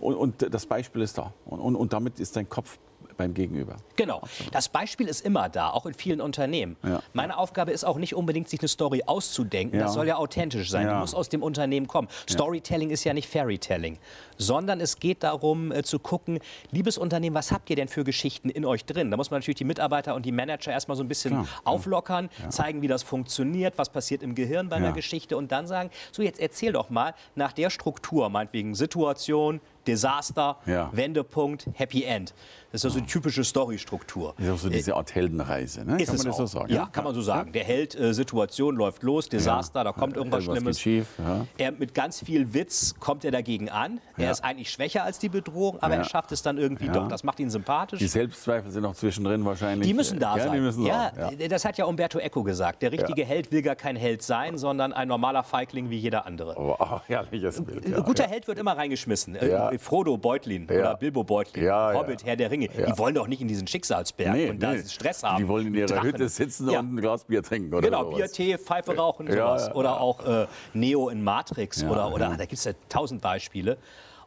und, 0.00 0.14
und 0.14 0.54
das 0.54 0.66
Beispiel 0.66 1.02
ist 1.02 1.18
da. 1.18 1.32
Und, 1.46 1.60
und, 1.60 1.76
und 1.76 1.92
damit 1.92 2.20
ist 2.20 2.36
dein 2.36 2.48
Kopf 2.48 2.78
beim 3.18 3.34
Gegenüber. 3.34 3.76
Genau. 3.96 4.22
Das 4.52 4.70
Beispiel 4.70 5.08
ist 5.08 5.26
immer 5.26 5.50
da, 5.50 5.70
auch 5.70 5.84
in 5.84 5.92
vielen 5.92 6.22
Unternehmen. 6.22 6.76
Ja. 6.82 7.02
Meine 7.12 7.36
Aufgabe 7.36 7.72
ist 7.72 7.84
auch 7.84 7.98
nicht 7.98 8.14
unbedingt, 8.14 8.48
sich 8.48 8.60
eine 8.60 8.68
Story 8.68 9.02
auszudenken. 9.04 9.78
Ja. 9.78 9.84
Das 9.84 9.94
soll 9.94 10.06
ja 10.06 10.16
authentisch 10.16 10.70
sein. 10.70 10.88
Die 10.88 10.94
muss 10.94 11.14
aus 11.14 11.28
dem 11.28 11.42
Unternehmen 11.42 11.86
kommen. 11.86 12.08
Storytelling 12.30 12.88
ist 12.88 13.04
ja 13.04 13.12
nicht 13.12 13.28
Fairytelling, 13.28 13.98
sondern 14.38 14.80
es 14.80 14.98
geht 14.98 15.22
darum 15.22 15.72
äh, 15.72 15.82
zu 15.82 15.98
gucken, 15.98 16.38
liebes 16.70 16.96
Unternehmen, 16.96 17.34
was 17.34 17.52
habt 17.52 17.68
ihr 17.68 17.76
denn 17.76 17.88
für 17.88 18.04
Geschichten 18.04 18.48
in 18.48 18.64
euch 18.64 18.84
drin? 18.84 19.10
Da 19.10 19.16
muss 19.16 19.30
man 19.30 19.40
natürlich 19.40 19.58
die 19.58 19.64
Mitarbeiter 19.64 20.14
und 20.14 20.24
die 20.24 20.32
Manager 20.32 20.70
erstmal 20.70 20.96
so 20.96 21.02
ein 21.02 21.08
bisschen 21.08 21.32
Klar. 21.32 21.48
auflockern, 21.64 22.30
zeigen, 22.48 22.80
wie 22.82 22.88
das 22.88 23.02
funktioniert, 23.02 23.76
was 23.76 23.90
passiert 23.90 24.22
im 24.22 24.34
Gehirn 24.34 24.68
bei 24.68 24.76
einer 24.76 24.92
Geschichte 24.92 25.36
und 25.36 25.50
dann 25.50 25.66
sagen, 25.66 25.90
so 26.12 26.22
jetzt 26.22 26.40
erzähl 26.40 26.72
doch 26.72 26.88
mal 26.88 27.14
nach 27.34 27.52
der 27.52 27.68
Struktur, 27.70 28.28
meinetwegen 28.28 28.76
Situation, 28.76 29.60
Desaster, 29.88 30.58
ja. 30.66 30.90
Wendepunkt, 30.92 31.66
Happy 31.74 32.04
End. 32.04 32.34
Das 32.70 32.82
ist 32.82 32.84
also 32.84 33.00
die 33.00 33.06
typische 33.06 33.44
Storystruktur. 33.44 34.34
Ist 34.36 34.50
auch 34.50 34.58
so 34.58 34.68
diese 34.68 34.94
Art 34.94 35.14
Heldenreise, 35.14 35.86
ne? 35.86 35.96
Kann 35.96 36.16
man 36.16 36.26
das 36.26 36.26
auch. 36.26 36.36
so 36.36 36.46
sagen? 36.46 36.72
Ja, 36.72 36.86
kann 36.86 37.02
man 37.02 37.14
so 37.14 37.22
sagen. 37.22 37.52
Der 37.52 37.64
Held, 37.64 37.98
äh, 37.98 38.12
Situation 38.12 38.76
läuft 38.76 39.02
los, 39.02 39.30
Desaster, 39.30 39.84
da 39.84 39.92
kommt 39.92 40.16
irgendwas, 40.16 40.44
irgendwas 40.46 40.78
Schlimmes. 40.78 41.08
Schief, 41.16 41.46
er, 41.56 41.72
mit 41.72 41.94
ganz 41.94 42.22
viel 42.22 42.52
Witz 42.52 42.94
kommt 43.00 43.24
er 43.24 43.30
dagegen 43.30 43.70
an. 43.70 44.00
Er 44.18 44.30
ist 44.30 44.44
eigentlich 44.44 44.70
schwächer 44.70 45.04
als 45.04 45.18
die 45.18 45.30
Bedrohung, 45.30 45.78
aber 45.80 45.94
er 45.94 46.04
schafft 46.04 46.30
es 46.32 46.42
dann 46.42 46.58
irgendwie 46.58 46.88
doch. 46.88 47.08
Das 47.08 47.24
macht 47.24 47.40
ihn 47.40 47.48
sympathisch. 47.48 48.00
Die 48.00 48.06
Selbstzweifel 48.06 48.70
sind 48.70 48.82
noch 48.82 48.94
zwischendrin 48.94 49.44
wahrscheinlich. 49.46 49.88
Die 49.88 49.94
müssen 49.94 50.18
da 50.18 50.38
sein. 50.38 50.62
Müssen 50.62 50.84
ja, 50.84 51.10
das 51.48 51.64
hat 51.64 51.78
ja 51.78 51.86
Umberto 51.86 52.18
Eco 52.18 52.42
gesagt. 52.42 52.82
Der 52.82 52.92
richtige 52.92 53.24
Held 53.24 53.50
will 53.50 53.62
gar 53.62 53.76
kein 53.76 53.96
Held 53.96 54.22
sein, 54.22 54.58
sondern 54.58 54.92
ein 54.92 55.08
normaler 55.08 55.42
Feigling 55.42 55.88
wie 55.88 55.96
jeder 55.96 56.26
andere. 56.26 56.54
Oh, 56.58 56.76
oh 56.78 57.00
herrliches 57.06 57.64
Bild. 57.64 57.86
Ein 57.86 58.02
guter 58.02 58.24
Held 58.24 58.46
wird 58.46 58.58
immer 58.58 58.76
reingeschmissen. 58.76 59.38
Ja. 59.40 59.70
Frodo 59.78 60.16
Beutlin 60.16 60.66
ja. 60.70 60.78
oder 60.78 60.96
Bilbo 60.96 61.24
Beutlin, 61.24 61.64
ja, 61.64 61.94
Hobbit, 61.94 62.24
Herr 62.24 62.36
der 62.36 62.50
Ringe, 62.50 62.68
die 62.68 62.98
wollen 62.98 63.14
doch 63.14 63.26
nicht 63.26 63.40
in 63.40 63.48
diesen 63.48 63.66
Schicksalsberg 63.66 64.34
nee, 64.34 64.50
und 64.50 64.62
da 64.62 64.72
nee. 64.72 64.82
Stress 64.82 65.22
haben. 65.22 65.38
Die 65.38 65.48
wollen 65.48 65.68
in 65.68 65.74
ihrer 65.74 65.86
Drachen. 65.86 66.08
Hütte 66.08 66.28
sitzen 66.28 66.68
und 66.68 66.94
ein 66.94 66.96
Glas 66.96 67.24
Bier 67.24 67.42
trinken 67.42 67.72
oder 67.74 67.86
Genau, 67.86 68.04
sowas. 68.04 68.16
Bier, 68.16 68.28
Tee, 68.28 68.58
Pfeife 68.58 68.96
rauchen, 68.96 69.30
sowas. 69.30 69.74
Oder 69.74 70.00
auch 70.00 70.24
äh, 70.26 70.46
Neo 70.74 71.08
in 71.08 71.22
Matrix 71.22 71.82
oder, 71.84 72.12
oder 72.12 72.30
da 72.30 72.44
gibt 72.44 72.54
es 72.54 72.64
ja 72.64 72.72
tausend 72.88 73.20
Beispiele. 73.22 73.78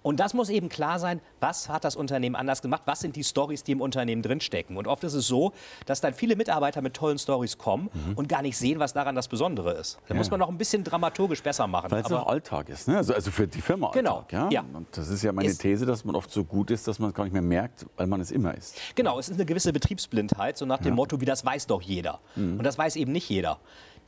Und 0.04 0.20
das 0.20 0.34
muss 0.34 0.50
eben 0.50 0.70
klar 0.70 1.00
sein, 1.00 1.22
was 1.40 1.70
hat 1.70 1.84
das 1.84 1.96
Unternehmen 1.96 2.36
anders 2.36 2.62
gemacht, 2.62 2.84
was 2.86 3.00
sind 3.00 3.16
die 3.16 3.24
Stories, 3.24 3.64
die 3.64 3.74
im 3.74 3.82
Unternehmen 3.82 4.22
drinstecken. 4.22 4.78
Und 4.78 4.88
oft 4.88 5.04
ist 5.04 5.14
es 5.14 5.28
so, 5.28 5.54
dass 5.86 6.02
dann 6.02 6.14
viele 6.14 6.36
Mitarbeiter 6.36 6.82
mit 6.82 6.94
tollen 6.94 7.18
Stories 7.18 7.58
kommen 7.58 7.90
mhm. 7.94 8.14
und 8.16 8.28
gar 8.28 8.42
nicht 8.42 8.58
sehen, 8.58 8.80
was 8.80 8.94
daran 8.94 9.16
das 9.16 9.28
Besondere 9.28 9.74
ist. 9.74 10.00
Da 10.08 10.14
ja. 10.14 10.18
muss 10.18 10.32
man 10.32 10.40
noch 10.40 10.50
ein 10.50 10.58
bisschen 10.58 10.84
dramaturgisch 10.84 11.44
besser 11.44 11.68
machen. 11.68 11.92
Weil 11.92 12.02
es 12.02 12.12
auch 12.12 12.28
Alltag 12.28 12.70
ist, 12.70 12.88
ne? 12.88 12.98
also, 12.98 13.14
also 13.14 13.32
für 13.32 13.48
die 13.48 13.62
Firma 13.62 13.92
genau. 13.92 14.18
Alltag. 14.18 14.32
Ja? 14.32 14.50
ja. 14.50 14.66
Und 14.74 14.88
das 14.92 15.10
ist 15.10 15.24
ja 15.24 15.32
meine 15.32 15.50
ist 15.50 15.62
These, 15.62 15.86
dass 15.86 16.04
man 16.04 16.16
oft 16.16 16.32
so 16.32 16.44
gut 16.44 16.72
ist, 16.72 16.88
dass 16.88 17.00
man 17.00 17.10
es 17.10 17.16
gar 17.16 17.24
nicht 17.24 17.34
mehr 17.34 17.42
merkt, 17.42 17.86
weil 17.98 18.08
man 18.08 18.22
es 18.22 18.32
immer 18.32 18.56
ist. 18.56 18.78
Genau, 18.96 19.20
es 19.20 19.30
ist 19.30 19.36
eine 19.36 19.46
gewisse 19.46 19.72
Betriebsblindheit, 19.72 20.58
so 20.58 20.66
nach 20.66 20.80
dem 20.80 20.90
ja. 20.90 20.96
Motto, 20.96 21.22
wie 21.22 21.26
das 21.26 21.46
weiß 21.46 21.68
doch 21.68 21.82
jeder. 21.82 22.20
Mhm. 22.36 22.58
Und 22.58 22.64
das 22.64 22.78
weiß 22.78 22.96
eben 22.96 23.12
nicht 23.12 23.30
jeder. 23.30 23.60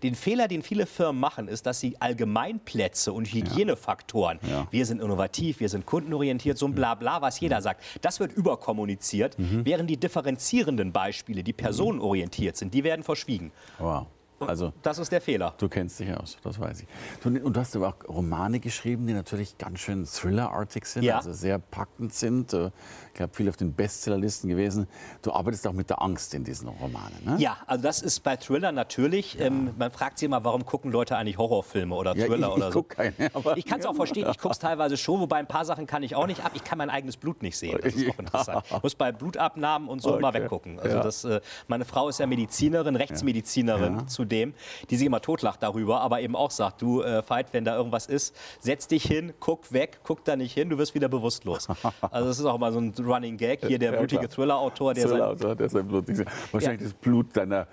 Den 0.02 0.16
Fehler, 0.16 0.48
den 0.48 0.64
viele 0.64 0.86
Firmen 0.86 1.20
machen, 1.20 1.48
ist, 1.48 1.66
dass 1.66 1.80
sie 1.80 1.96
Allgemeinplätze 2.00 3.14
und 3.14 3.32
Hygienefaktoren, 3.32 4.40
ja. 4.50 4.68
wir 4.72 4.86
sind 4.86 5.02
innovativ, 5.02 5.60
wir 5.60 5.70
sind 5.70 5.86
kundenorientiert, 5.86 6.58
so 6.58 6.66
ein 6.68 6.76
Blabla, 6.76 7.22
was 7.22 7.40
jeder 7.40 7.62
sagt, 7.62 7.84
das 8.02 8.20
wird 8.20 8.34
überkommuniziert, 8.34 9.38
mhm. 9.40 9.66
während 9.66 9.90
die 9.90 9.98
differenzierenden 9.98 10.92
Beispiele, 10.92 11.44
die 11.44 11.54
personenorientiert 11.54 12.58
sind, 12.58 12.74
die 12.74 12.84
werden 12.84 13.04
verschwiegen. 13.04 13.52
Wow. 13.80 14.08
Also, 14.48 14.74
das 14.82 15.00
ist 15.00 15.12
der 15.12 15.22
Fehler. 15.22 15.54
Du 15.58 15.70
kennst 15.70 16.00
dich 16.00 16.14
aus, 16.16 16.38
das 16.44 16.60
weiß 16.60 16.82
ich. 16.82 16.88
Und 17.26 17.56
du 17.56 17.60
hast 17.60 17.76
aber 17.76 17.90
auch 17.90 18.08
Romane 18.08 18.60
geschrieben, 18.60 19.08
die 19.08 19.14
natürlich 19.14 19.58
ganz 19.58 19.80
schön 19.80 20.06
Thriller-artig 20.06 20.86
sind, 20.86 21.04
ja. 21.04 21.18
also 21.18 21.34
sehr 21.34 21.60
packend 21.60 22.14
sind. 22.14 22.54
Äh, 22.54 22.72
ich 23.08 23.18
glaube, 23.18 23.34
viel 23.34 23.48
auf 23.48 23.58
den 23.58 23.74
Bestsellerlisten 23.74 24.50
gewesen. 24.50 24.88
Du 25.22 25.32
arbeitest 25.32 25.68
auch 25.68 25.74
mit 25.74 25.90
der 25.90 26.02
Angst 26.02 26.34
in 26.34 26.44
diesen 26.44 26.68
Romanen. 26.68 27.18
Ne? 27.24 27.36
Ja, 27.38 27.58
also 27.68 27.84
das 27.84 28.02
ist 28.02 28.22
bei 28.22 28.38
Thriller 28.38 28.72
natürlich. 28.72 29.36
Ja. 29.36 29.46
Ähm, 29.46 29.70
man 29.78 29.92
fragt 29.92 30.18
sich 30.18 30.26
immer, 30.26 30.44
warum 30.44 30.66
gucken 30.66 30.92
Leute 30.92 31.16
eigentlich 31.16 31.38
Horrorfilme 31.38 31.94
oder 31.94 32.14
Thriller 32.14 32.38
ja, 32.38 32.48
ich, 32.48 32.54
oder 32.56 32.68
ich 32.70 32.74
so. 32.74 32.84
Keine, 32.84 33.14
ich 33.56 33.66
kann 33.66 33.80
es 33.80 33.86
auch 33.86 33.96
verstehen. 33.96 34.28
Ich 34.30 34.38
gucke 34.40 34.54
es 34.54 34.60
teilweise 34.60 34.98
schon, 34.98 35.20
wobei 35.20 35.38
ein 35.38 35.48
paar 35.48 35.66
Sachen 35.66 35.86
kann 35.86 36.02
ich 36.02 36.16
auch 36.16 36.28
nicht 36.28 36.44
ab. 36.44 36.54
Ich 36.56 36.64
kann 36.64 36.78
mein 36.78 36.90
eigenes 36.90 37.18
Blut 37.18 37.44
nicht 37.44 37.58
sehen. 37.58 37.78
Das 37.82 37.94
ist 37.94 38.10
auch 38.10 38.20
interessant. 38.20 38.66
Ich 38.76 38.84
muss 38.84 38.96
bei 38.96 39.12
Blutabnahmen 39.12 39.90
und 39.90 40.02
so 40.02 40.10
okay. 40.10 40.20
immer 40.20 40.34
weggucken. 40.34 40.80
Also 40.80 41.00
das, 41.00 41.24
äh, 41.24 41.42
meine 41.68 41.86
Frau 41.86 42.10
ist 42.10 42.20
ja 42.20 42.26
Medizinerin, 42.26 42.96
Rechtsmedizinerin 42.96 44.08
zudem, 44.34 44.54
die 44.90 44.98
sich 44.98 45.06
immer 45.06 45.22
totlacht 45.22 45.62
darüber, 45.62 46.02
aber 46.02 46.22
eben 46.22 46.36
auch 46.36 46.52
sagt, 46.52 46.82
du 46.82 47.02
äh, 47.02 47.22
Veit, 47.28 47.54
wenn 47.54 47.66
da 47.66 47.76
irgendwas 47.76 48.08
ist, 48.08 48.36
setz 48.60 48.88
dich 48.88 49.04
hin, 49.04 49.34
guck 49.40 49.72
weg, 49.72 50.00
guck 50.04 50.26
da 50.26 50.36
nicht 50.36 50.54
hin, 50.54 50.70
du 50.70 50.78
wirst 50.78 50.96
wieder 50.96 51.10
bewusstlos. 51.10 51.68
Also 52.12 52.28
das 52.28 52.40
ist 52.40 52.46
auch 52.46 52.58
mal 52.58 52.72
so 52.72 52.80
ein 52.80 52.94
Running 53.00 53.38
Gag. 53.38 53.66
Hier 53.66 53.80
der 53.80 53.94
blutige 53.94 54.28
Thriller-Autor, 54.28 54.94
der, 54.94 55.08
Thriller 55.08 55.38
sein, 55.38 55.58
der 55.58 55.70
sein 55.70 55.88
Blut 55.88 56.08
Wahrscheinlich 56.08 56.82
ja. 56.82 56.88
das 56.88 56.94
Blut 56.94 57.36
deiner 57.36 57.68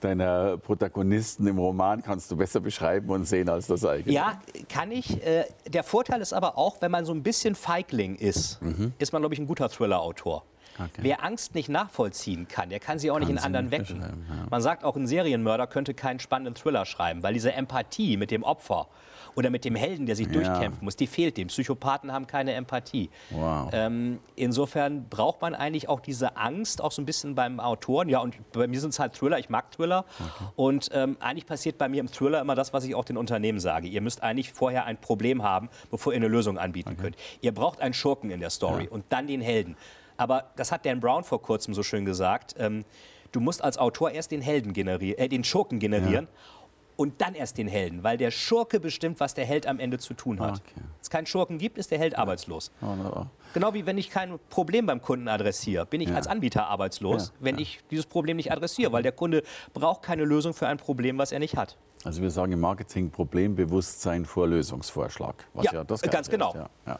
deiner 0.00 0.56
Protagonisten 0.58 1.46
im 1.46 1.58
Roman 1.58 2.02
kannst 2.02 2.30
du 2.30 2.36
besser 2.36 2.58
beschreiben 2.60 3.08
und 3.10 3.24
sehen 3.24 3.48
als 3.48 3.68
das 3.68 3.84
eigene. 3.84 4.12
Ja, 4.12 4.40
kann 4.68 4.90
ich. 4.90 5.24
Äh, 5.24 5.44
der 5.68 5.84
Vorteil 5.84 6.20
ist 6.20 6.32
aber 6.32 6.58
auch, 6.58 6.80
wenn 6.80 6.90
man 6.90 7.04
so 7.04 7.12
ein 7.12 7.22
bisschen 7.22 7.54
Feigling 7.54 8.16
ist, 8.16 8.60
mhm. 8.62 8.92
ist 8.98 9.12
man, 9.12 9.22
glaube 9.22 9.34
ich, 9.34 9.40
ein 9.40 9.46
guter 9.46 9.68
Thriller-Autor. 9.68 10.44
Okay. 10.78 10.88
Wer 10.98 11.24
Angst 11.24 11.54
nicht 11.54 11.68
nachvollziehen 11.68 12.48
kann, 12.48 12.70
der 12.70 12.80
kann 12.80 12.98
sie 12.98 13.10
auch 13.10 13.18
kann 13.18 13.28
nicht 13.28 13.30
in 13.30 13.38
anderen 13.38 13.70
wecken. 13.70 14.00
Ja. 14.00 14.46
Man 14.50 14.62
sagt 14.62 14.84
auch, 14.84 14.96
ein 14.96 15.06
Serienmörder 15.06 15.66
könnte 15.66 15.94
keinen 15.94 16.18
spannenden 16.18 16.54
Thriller 16.54 16.86
schreiben, 16.86 17.22
weil 17.22 17.34
diese 17.34 17.52
Empathie 17.52 18.16
mit 18.16 18.30
dem 18.30 18.42
Opfer 18.42 18.88
oder 19.34 19.50
mit 19.50 19.64
dem 19.64 19.74
Helden, 19.74 20.06
der 20.06 20.16
sich 20.16 20.26
ja. 20.26 20.32
durchkämpfen 20.32 20.84
muss, 20.84 20.96
die 20.96 21.06
fehlt 21.06 21.36
dem. 21.36 21.48
Psychopathen 21.48 22.12
haben 22.12 22.26
keine 22.26 22.52
Empathie. 22.52 23.10
Wow. 23.30 23.70
Ähm, 23.72 24.20
insofern 24.36 25.08
braucht 25.08 25.40
man 25.40 25.54
eigentlich 25.54 25.88
auch 25.88 26.00
diese 26.00 26.36
Angst, 26.36 26.82
auch 26.82 26.92
so 26.92 27.02
ein 27.02 27.06
bisschen 27.06 27.34
beim 27.34 27.60
Autoren. 27.60 28.08
Ja, 28.08 28.20
und 28.20 28.36
bei 28.52 28.66
mir 28.66 28.80
sind 28.80 28.90
es 28.90 28.98
halt 28.98 29.14
Thriller, 29.14 29.38
ich 29.38 29.48
mag 29.48 29.70
Thriller. 29.72 30.04
Okay. 30.18 30.44
Und 30.56 30.90
ähm, 30.92 31.16
eigentlich 31.20 31.46
passiert 31.46 31.78
bei 31.78 31.88
mir 31.88 32.00
im 32.00 32.10
Thriller 32.10 32.40
immer 32.40 32.54
das, 32.54 32.72
was 32.72 32.84
ich 32.84 32.94
auch 32.94 33.04
den 33.04 33.16
Unternehmen 33.16 33.60
sage. 33.60 33.88
Ihr 33.88 34.00
müsst 34.00 34.22
eigentlich 34.22 34.52
vorher 34.52 34.84
ein 34.84 34.98
Problem 34.98 35.42
haben, 35.42 35.68
bevor 35.90 36.12
ihr 36.12 36.16
eine 36.16 36.28
Lösung 36.28 36.58
anbieten 36.58 36.90
okay. 36.92 37.02
könnt. 37.02 37.16
Ihr 37.40 37.52
braucht 37.52 37.80
einen 37.80 37.94
Schurken 37.94 38.30
in 38.30 38.40
der 38.40 38.50
Story 38.50 38.84
ja. 38.84 38.90
und 38.90 39.04
dann 39.10 39.26
den 39.26 39.40
Helden. 39.40 39.76
Aber 40.16 40.50
das 40.56 40.72
hat 40.72 40.86
Dan 40.86 41.00
Brown 41.00 41.24
vor 41.24 41.42
kurzem 41.42 41.74
so 41.74 41.82
schön 41.82 42.04
gesagt. 42.04 42.54
Ähm, 42.58 42.84
du 43.32 43.40
musst 43.40 43.62
als 43.62 43.78
Autor 43.78 44.10
erst 44.10 44.30
den 44.30 44.40
Helden 44.40 44.72
generieren, 44.72 45.18
äh, 45.18 45.28
den 45.28 45.44
Schurken 45.44 45.78
generieren. 45.78 46.28
Ja 46.30 46.62
und 46.96 47.20
dann 47.20 47.34
erst 47.34 47.58
den 47.58 47.68
Helden, 47.68 48.02
weil 48.04 48.16
der 48.16 48.30
Schurke 48.30 48.80
bestimmt, 48.80 49.20
was 49.20 49.34
der 49.34 49.44
Held 49.44 49.66
am 49.66 49.80
Ende 49.80 49.98
zu 49.98 50.14
tun 50.14 50.40
hat. 50.40 50.60
Okay. 50.60 50.72
Wenn 50.76 50.84
es 51.00 51.10
keinen 51.10 51.26
Schurken 51.26 51.58
gibt, 51.58 51.78
ist 51.78 51.90
der 51.90 51.98
Held 51.98 52.16
arbeitslos. 52.16 52.70
Oh, 52.80 53.24
Genau 53.54 53.74
wie 53.74 53.86
wenn 53.86 53.98
ich 53.98 54.10
kein 54.10 54.38
Problem 54.50 54.86
beim 54.86 55.02
Kunden 55.02 55.28
adressiere, 55.28 55.84
bin 55.84 56.00
ich 56.00 56.10
ja. 56.10 56.14
als 56.14 56.26
Anbieter 56.26 56.68
arbeitslos, 56.68 57.28
ja. 57.28 57.44
wenn 57.44 57.56
ja. 57.56 57.62
ich 57.62 57.80
dieses 57.90 58.06
Problem 58.06 58.36
nicht 58.36 58.52
adressiere, 58.52 58.92
weil 58.92 59.02
der 59.02 59.12
Kunde 59.12 59.42
braucht 59.74 60.02
keine 60.02 60.24
Lösung 60.24 60.54
für 60.54 60.68
ein 60.68 60.78
Problem, 60.78 61.18
was 61.18 61.32
er 61.32 61.38
nicht 61.38 61.56
hat. 61.56 61.76
Also 62.04 62.22
wir 62.22 62.30
sagen 62.30 62.52
im 62.52 62.60
Marketing 62.60 63.10
Problembewusstsein 63.10 64.24
vor 64.24 64.48
Lösungsvorschlag. 64.48 65.44
Was 65.54 65.66
ja, 65.66 65.84
das 65.84 66.02
ganz 66.02 66.28
genau. 66.28 66.52
Ist, 66.86 66.96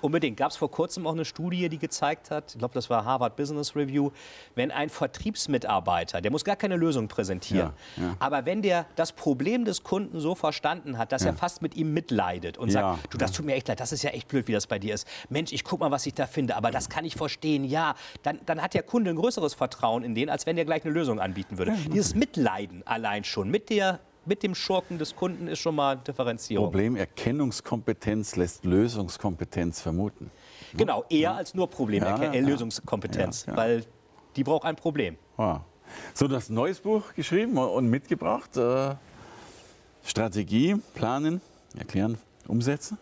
Unbedingt. 0.00 0.36
Gab 0.36 0.50
es 0.50 0.56
vor 0.56 0.70
kurzem 0.70 1.06
auch 1.06 1.12
eine 1.12 1.24
Studie, 1.24 1.68
die 1.68 1.78
gezeigt 1.78 2.30
hat, 2.30 2.52
ich 2.52 2.58
glaube, 2.58 2.74
das 2.74 2.90
war 2.90 3.04
Harvard 3.04 3.36
Business 3.36 3.76
Review, 3.76 4.10
wenn 4.54 4.70
ein 4.70 4.88
Vertriebsmitarbeiter, 4.88 6.20
der 6.20 6.30
muss 6.30 6.44
gar 6.44 6.56
keine 6.56 6.76
Lösung 6.76 7.08
präsentieren, 7.08 7.72
ja, 7.96 8.02
ja. 8.02 8.16
aber 8.18 8.46
wenn 8.46 8.62
der 8.62 8.86
das 8.96 9.12
Problem 9.12 9.64
des 9.64 9.82
Kunden 9.82 10.20
so 10.20 10.34
verstanden 10.34 10.98
hat, 10.98 11.12
dass 11.12 11.22
ja. 11.22 11.28
er 11.28 11.34
fast 11.34 11.62
mit 11.62 11.74
ihm 11.74 11.92
mitleidet 11.92 12.58
und 12.58 12.70
sagt, 12.70 13.12
du, 13.12 13.18
das 13.18 13.32
tut 13.32 13.46
mir 13.46 13.54
echt 13.54 13.68
leid, 13.68 13.80
das 13.80 13.92
ist 13.92 14.02
ja 14.02 14.10
echt 14.10 14.28
blöd, 14.28 14.48
wie 14.48 14.52
das 14.52 14.66
bei 14.66 14.78
dir 14.78 14.94
ist. 14.94 15.06
Mensch, 15.28 15.52
ich 15.52 15.64
guck 15.64 15.80
mal, 15.80 15.90
was 15.90 16.06
ich 16.06 16.14
da 16.14 16.26
finde, 16.26 16.56
aber 16.56 16.70
das 16.70 16.88
kann 16.88 17.04
ich 17.04 17.14
verstehen, 17.14 17.64
ja. 17.64 17.94
Dann, 18.22 18.40
dann 18.46 18.62
hat 18.62 18.74
der 18.74 18.82
Kunde 18.82 19.10
ein 19.10 19.16
größeres 19.16 19.54
Vertrauen 19.54 20.02
in 20.02 20.14
den, 20.14 20.30
als 20.30 20.46
wenn 20.46 20.56
der 20.56 20.64
gleich 20.64 20.84
eine 20.84 20.92
Lösung 20.92 21.20
anbieten 21.20 21.58
würde. 21.58 21.72
Dieses 21.92 22.14
Mitleiden 22.14 22.86
allein 22.86 23.24
schon 23.24 23.50
mit 23.50 23.70
der 23.70 24.00
mit 24.26 24.42
dem 24.42 24.54
Schurken 24.54 24.98
des 24.98 25.16
Kunden 25.16 25.48
ist 25.48 25.58
schon 25.58 25.74
mal 25.74 25.96
Differenzierung. 25.96 26.66
Problemerkennungskompetenz 26.66 28.36
lässt 28.36 28.64
Lösungskompetenz 28.64 29.80
vermuten. 29.80 30.30
Genau, 30.76 31.04
eher 31.08 31.20
ja. 31.20 31.34
als 31.34 31.54
nur 31.54 31.68
Problemerkennungskompetenz, 31.68 33.46
ja, 33.46 33.52
ja, 33.52 33.56
weil 33.56 33.84
die 34.36 34.44
braucht 34.44 34.64
ein 34.64 34.76
Problem. 34.76 35.16
Wow. 35.36 35.60
So, 36.14 36.28
das 36.28 36.50
neues 36.50 36.80
Buch 36.80 37.14
geschrieben 37.14 37.58
und 37.58 37.88
mitgebracht. 37.88 38.56
Äh, 38.56 38.94
Strategie, 40.04 40.76
planen, 40.94 41.40
erklären, 41.76 42.18
umsetzen. 42.46 42.98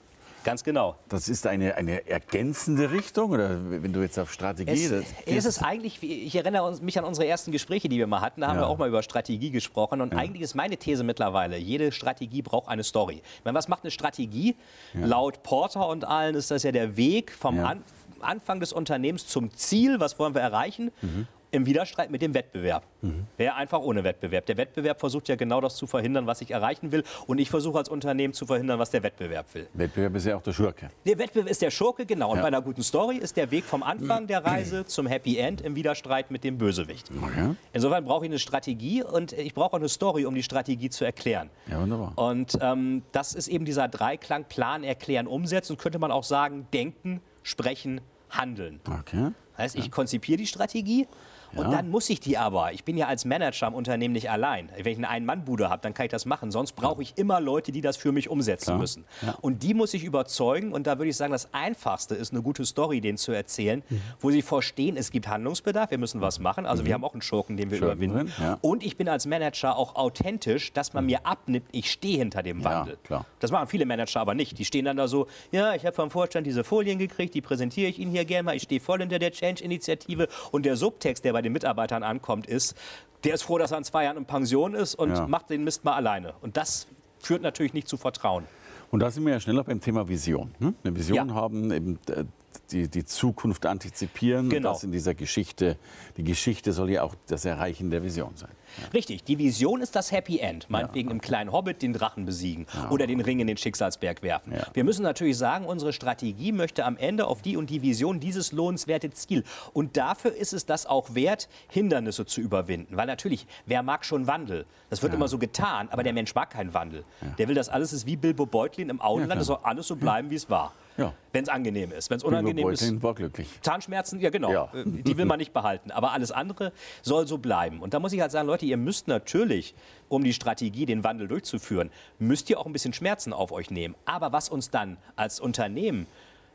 Ganz 0.48 0.64
genau. 0.64 0.96
Das 1.08 1.28
ist 1.28 1.46
eine, 1.46 1.74
eine 1.74 2.08
ergänzende 2.08 2.90
Richtung 2.90 3.30
oder 3.30 3.58
wenn 3.70 3.92
du 3.92 4.00
jetzt 4.00 4.18
auf 4.18 4.32
Strategie... 4.32 4.84
Es, 4.84 5.04
es 5.26 5.44
ist 5.44 5.62
eigentlich, 5.62 6.02
ich 6.02 6.34
erinnere 6.34 6.74
mich 6.80 6.98
an 6.98 7.04
unsere 7.04 7.26
ersten 7.26 7.52
Gespräche, 7.52 7.88
die 7.88 7.98
wir 7.98 8.06
mal 8.06 8.20
hatten, 8.20 8.40
da 8.40 8.48
haben 8.48 8.56
ja. 8.56 8.62
wir 8.62 8.68
auch 8.68 8.78
mal 8.78 8.88
über 8.88 9.02
Strategie 9.02 9.50
gesprochen 9.50 10.00
und 10.00 10.12
ja. 10.12 10.18
eigentlich 10.18 10.42
ist 10.42 10.54
meine 10.54 10.76
These 10.76 11.04
mittlerweile, 11.04 11.56
jede 11.58 11.92
Strategie 11.92 12.42
braucht 12.42 12.68
eine 12.68 12.82
Story. 12.82 13.22
Ich 13.38 13.44
meine, 13.44 13.56
was 13.56 13.68
macht 13.68 13.84
eine 13.84 13.90
Strategie? 13.90 14.56
Ja. 14.94 15.06
Laut 15.06 15.42
Porter 15.42 15.88
und 15.88 16.04
allen 16.04 16.34
ist 16.34 16.50
das 16.50 16.62
ja 16.62 16.72
der 16.72 16.96
Weg 16.96 17.32
vom 17.32 17.58
An 17.60 17.82
Anfang 18.20 18.58
des 18.58 18.72
Unternehmens 18.72 19.28
zum 19.28 19.54
Ziel, 19.54 20.00
was 20.00 20.18
wollen 20.18 20.34
wir 20.34 20.42
erreichen. 20.42 20.90
Mhm 21.02 21.28
im 21.50 21.66
Widerstreit 21.66 22.10
mit 22.10 22.22
dem 22.22 22.34
Wettbewerb. 22.34 22.84
Mhm. 23.00 23.26
Wäre 23.36 23.54
einfach 23.54 23.80
ohne 23.80 24.04
Wettbewerb. 24.04 24.46
Der 24.46 24.56
Wettbewerb 24.56 25.00
versucht 25.00 25.28
ja 25.28 25.36
genau 25.36 25.60
das 25.60 25.76
zu 25.76 25.86
verhindern, 25.86 26.26
was 26.26 26.40
ich 26.40 26.50
erreichen 26.50 26.92
will. 26.92 27.04
Und 27.26 27.38
ich 27.38 27.48
versuche 27.48 27.78
als 27.78 27.88
Unternehmen 27.88 28.34
zu 28.34 28.46
verhindern, 28.46 28.78
was 28.78 28.90
der 28.90 29.02
Wettbewerb 29.02 29.46
will. 29.54 29.68
Wettbewerb 29.72 30.14
ist 30.16 30.26
ja 30.26 30.36
auch 30.36 30.42
der 30.42 30.52
Schurke. 30.52 30.90
Der 31.06 31.18
Wettbewerb 31.18 31.48
ist 31.48 31.62
der 31.62 31.70
Schurke, 31.70 32.04
genau. 32.06 32.30
Und 32.30 32.36
ja. 32.36 32.42
bei 32.42 32.48
einer 32.48 32.62
guten 32.62 32.82
Story 32.82 33.16
ist 33.16 33.36
der 33.36 33.50
Weg 33.50 33.64
vom 33.64 33.82
Anfang 33.82 34.26
der 34.26 34.44
Reise 34.44 34.84
zum 34.84 35.06
Happy 35.06 35.38
End 35.38 35.60
im 35.60 35.74
Widerstreit 35.74 36.30
mit 36.30 36.44
dem 36.44 36.58
Bösewicht. 36.58 37.10
Okay. 37.22 37.54
Insofern 37.72 38.04
brauche 38.04 38.26
ich 38.26 38.30
eine 38.30 38.38
Strategie 38.38 39.02
und 39.02 39.32
ich 39.32 39.54
brauche 39.54 39.72
auch 39.72 39.78
eine 39.78 39.88
Story, 39.88 40.26
um 40.26 40.34
die 40.34 40.42
Strategie 40.42 40.90
zu 40.90 41.04
erklären. 41.04 41.50
Ja, 41.70 41.80
wunderbar. 41.80 42.12
Und 42.16 42.58
ähm, 42.60 43.02
das 43.12 43.34
ist 43.34 43.48
eben 43.48 43.64
dieser 43.64 43.88
Dreiklang, 43.88 44.44
Plan, 44.44 44.84
Erklären, 44.84 45.26
Umsetzen. 45.26 45.72
Und 45.72 45.78
könnte 45.78 45.98
man 45.98 46.10
auch 46.10 46.24
sagen, 46.24 46.66
denken, 46.72 47.20
sprechen, 47.42 48.00
handeln. 48.30 48.80
Okay. 48.86 49.32
Das 49.52 49.64
heißt, 49.64 49.76
ich 49.76 49.90
konzipiere 49.90 50.38
die 50.38 50.46
Strategie 50.46 51.08
und 51.54 51.64
ja. 51.64 51.70
dann 51.70 51.90
muss 51.90 52.08
ich 52.10 52.20
die 52.20 52.38
aber. 52.38 52.72
Ich 52.72 52.84
bin 52.84 52.96
ja 52.96 53.06
als 53.06 53.24
Manager 53.24 53.66
im 53.66 53.74
Unternehmen 53.74 54.12
nicht 54.12 54.30
allein. 54.30 54.68
Wenn 54.76 54.92
ich 54.92 54.98
eine 54.98 55.08
Ein-Mann-Bude 55.08 55.70
habe, 55.70 55.82
dann 55.82 55.94
kann 55.94 56.06
ich 56.06 56.12
das 56.12 56.26
machen. 56.26 56.50
Sonst 56.50 56.72
brauche 56.72 57.02
ich 57.02 57.16
immer 57.16 57.40
Leute, 57.40 57.72
die 57.72 57.80
das 57.80 57.96
für 57.96 58.12
mich 58.12 58.28
umsetzen 58.28 58.66
Klar. 58.66 58.78
müssen. 58.78 59.04
Ja. 59.22 59.36
Und 59.40 59.62
die 59.62 59.74
muss 59.74 59.94
ich 59.94 60.04
überzeugen. 60.04 60.72
Und 60.72 60.86
da 60.86 60.98
würde 60.98 61.10
ich 61.10 61.16
sagen, 61.16 61.32
das 61.32 61.52
Einfachste 61.52 62.14
ist, 62.14 62.32
eine 62.32 62.42
gute 62.42 62.64
Story 62.64 63.00
denen 63.00 63.18
zu 63.18 63.32
erzählen, 63.32 63.82
mhm. 63.88 64.00
wo 64.20 64.30
sie 64.30 64.42
verstehen, 64.42 64.96
es 64.96 65.10
gibt 65.10 65.28
Handlungsbedarf, 65.28 65.90
wir 65.90 65.98
müssen 65.98 66.20
was 66.20 66.38
machen. 66.38 66.66
Also 66.66 66.82
mhm. 66.82 66.86
wir 66.86 66.94
haben 66.94 67.04
auch 67.04 67.14
einen 67.14 67.22
Schurken, 67.22 67.56
den 67.56 67.70
wir 67.70 67.78
Schurken 67.78 68.02
überwinden. 68.02 68.32
Ja. 68.40 68.58
Und 68.60 68.84
ich 68.84 68.96
bin 68.96 69.08
als 69.08 69.26
Manager 69.26 69.76
auch 69.76 69.96
authentisch, 69.96 70.72
dass 70.72 70.92
man 70.92 71.04
mhm. 71.04 71.10
mir 71.10 71.26
abnimmt, 71.26 71.66
ich 71.72 71.90
stehe 71.90 72.18
hinter 72.18 72.42
dem 72.42 72.64
Wandel. 72.64 72.98
Das 73.40 73.50
machen 73.50 73.68
viele 73.68 73.86
Manager 73.86 74.20
aber 74.20 74.34
nicht. 74.34 74.58
Die 74.58 74.64
stehen 74.64 74.84
dann 74.84 74.96
da 74.96 75.08
so, 75.08 75.26
ja, 75.52 75.74
ich 75.74 75.84
habe 75.84 75.94
vom 75.94 76.10
Vorstand 76.10 76.46
diese 76.46 76.64
Folien 76.64 76.98
gekriegt, 76.98 77.34
die 77.34 77.40
präsentiere 77.40 77.88
ich 77.88 77.98
Ihnen 77.98 78.10
hier 78.10 78.24
gerne 78.24 78.44
mal. 78.44 78.56
Ich 78.56 78.62
stehe 78.64 78.80
voll 78.80 78.98
hinter 79.00 79.18
der 79.18 79.32
Change-Initiative. 79.32 80.28
Und 80.50 80.66
der 80.66 80.76
Subtext, 80.76 81.24
der 81.24 81.34
bei 81.38 81.42
den 81.42 81.52
Mitarbeitern 81.52 82.02
ankommt, 82.02 82.48
ist, 82.48 82.74
der 83.22 83.34
ist 83.34 83.42
froh, 83.42 83.58
dass 83.58 83.70
er 83.70 83.78
in 83.78 83.84
zwei 83.84 84.04
Jahren 84.04 84.16
in 84.16 84.24
Pension 84.24 84.74
ist 84.74 84.96
und 84.96 85.10
ja. 85.10 85.26
macht 85.28 85.50
den 85.50 85.62
Mist 85.62 85.84
mal 85.84 85.94
alleine. 85.94 86.34
Und 86.40 86.56
das 86.56 86.88
führt 87.20 87.42
natürlich 87.42 87.74
nicht 87.74 87.86
zu 87.86 87.96
Vertrauen. 87.96 88.44
Und 88.90 89.00
da 89.00 89.10
sind 89.10 89.24
wir 89.24 89.34
ja 89.34 89.40
schneller 89.40 89.62
beim 89.62 89.80
Thema 89.80 90.08
Vision. 90.08 90.52
Ne? 90.58 90.74
Eine 90.82 90.96
Vision 90.96 91.28
ja. 91.28 91.34
haben, 91.34 91.70
eben 91.70 91.98
äh, 92.08 92.24
die, 92.72 92.88
die 92.88 93.04
Zukunft 93.04 93.66
antizipieren. 93.66 94.48
Genau. 94.48 94.70
Und 94.70 94.74
das 94.74 94.82
in 94.82 94.90
dieser 94.90 95.14
Geschichte, 95.14 95.76
die 96.16 96.24
Geschichte 96.24 96.72
soll 96.72 96.90
ja 96.90 97.02
auch 97.02 97.14
das 97.28 97.44
Erreichen 97.44 97.90
der 97.90 98.02
Vision 98.02 98.32
sein. 98.34 98.50
Ja. 98.82 98.88
Richtig, 98.94 99.24
die 99.24 99.38
Vision 99.38 99.80
ist 99.80 99.96
das 99.96 100.12
Happy 100.12 100.38
End. 100.38 100.68
Meinetwegen 100.70 101.08
ja, 101.08 101.14
okay. 101.14 101.16
im 101.16 101.20
kleinen 101.20 101.52
Hobbit 101.52 101.82
den 101.82 101.92
Drachen 101.92 102.26
besiegen 102.26 102.66
ja. 102.74 102.90
oder 102.90 103.06
den 103.06 103.20
Ring 103.20 103.40
in 103.40 103.46
den 103.46 103.56
Schicksalsberg 103.56 104.22
werfen. 104.22 104.52
Wir 104.72 104.84
müssen 104.84 105.02
natürlich 105.02 105.38
sagen, 105.38 105.66
unsere 105.66 105.92
Strategie 105.92 106.52
möchte 106.52 106.84
am 106.84 106.96
Ende 106.96 107.26
auf 107.26 107.42
die 107.42 107.56
und 107.56 107.70
die 107.70 107.82
Vision 107.82 108.20
dieses 108.20 108.52
lohnenswerte 108.52 109.10
Ziel. 109.10 109.44
Und 109.72 109.96
dafür 109.96 110.34
ist 110.34 110.52
es 110.52 110.66
das 110.66 110.86
auch 110.86 111.14
wert, 111.14 111.48
Hindernisse 111.68 112.26
zu 112.26 112.40
überwinden. 112.40 112.96
Weil 112.96 113.06
natürlich, 113.06 113.46
wer 113.66 113.82
mag 113.82 114.04
schon 114.04 114.26
Wandel? 114.26 114.66
Das 114.90 115.02
wird 115.02 115.14
immer 115.14 115.28
so 115.28 115.38
getan, 115.38 115.88
aber 115.90 116.02
der 116.02 116.12
Mensch 116.12 116.34
mag 116.34 116.50
keinen 116.50 116.74
Wandel. 116.74 117.04
Der 117.38 117.48
will, 117.48 117.54
dass 117.54 117.68
alles 117.68 117.92
ist 117.92 118.06
wie 118.06 118.16
Bilbo 118.16 118.46
Beutlin 118.46 118.88
im 118.88 119.00
Auenland, 119.00 119.40
es 119.40 119.46
soll 119.46 119.58
alles 119.62 119.86
so 119.86 119.96
bleiben, 119.96 120.30
wie 120.30 120.36
es 120.36 120.48
war. 120.48 120.72
Ja. 120.98 121.14
Wenn 121.32 121.44
es 121.44 121.48
angenehm 121.48 121.92
ist. 121.92 122.10
Wenn 122.10 122.16
es 122.16 122.24
unangenehm 122.24 122.68
ist. 122.70 123.02
war 123.02 123.14
glücklich. 123.14 123.48
Zahnschmerzen, 123.62 124.20
ja 124.20 124.30
genau. 124.30 124.50
Ja. 124.50 124.68
Äh, 124.74 124.84
die 124.84 125.16
will 125.16 125.26
man 125.26 125.38
nicht 125.38 125.52
behalten. 125.52 125.92
Aber 125.92 126.12
alles 126.12 126.32
andere 126.32 126.72
soll 127.02 127.28
so 127.28 127.38
bleiben. 127.38 127.80
Und 127.80 127.94
da 127.94 128.00
muss 128.00 128.12
ich 128.12 128.20
halt 128.20 128.32
sagen, 128.32 128.48
Leute, 128.48 128.57
ihr 128.66 128.76
müsst 128.76 129.08
natürlich, 129.08 129.74
um 130.08 130.24
die 130.24 130.32
Strategie, 130.32 130.86
den 130.86 131.04
Wandel 131.04 131.28
durchzuführen, 131.28 131.90
müsst 132.18 132.48
ihr 132.50 132.58
auch 132.58 132.66
ein 132.66 132.72
bisschen 132.72 132.92
Schmerzen 132.92 133.32
auf 133.32 133.52
euch 133.52 133.70
nehmen. 133.70 133.94
Aber 134.04 134.32
was 134.32 134.48
uns 134.48 134.70
dann 134.70 134.96
als 135.16 135.40
Unternehmen 135.40 136.06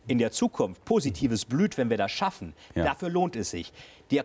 in 0.07 0.17
der 0.17 0.31
Zukunft 0.31 0.83
Positives 0.86 1.45
blüht, 1.45 1.77
wenn 1.77 1.89
wir 1.89 1.98
das 1.98 2.12
schaffen, 2.12 2.53
ja. 2.75 2.83
dafür 2.83 3.10
lohnt 3.10 3.36
es 3.36 3.51
sich. 3.51 3.72
Die 4.12 4.19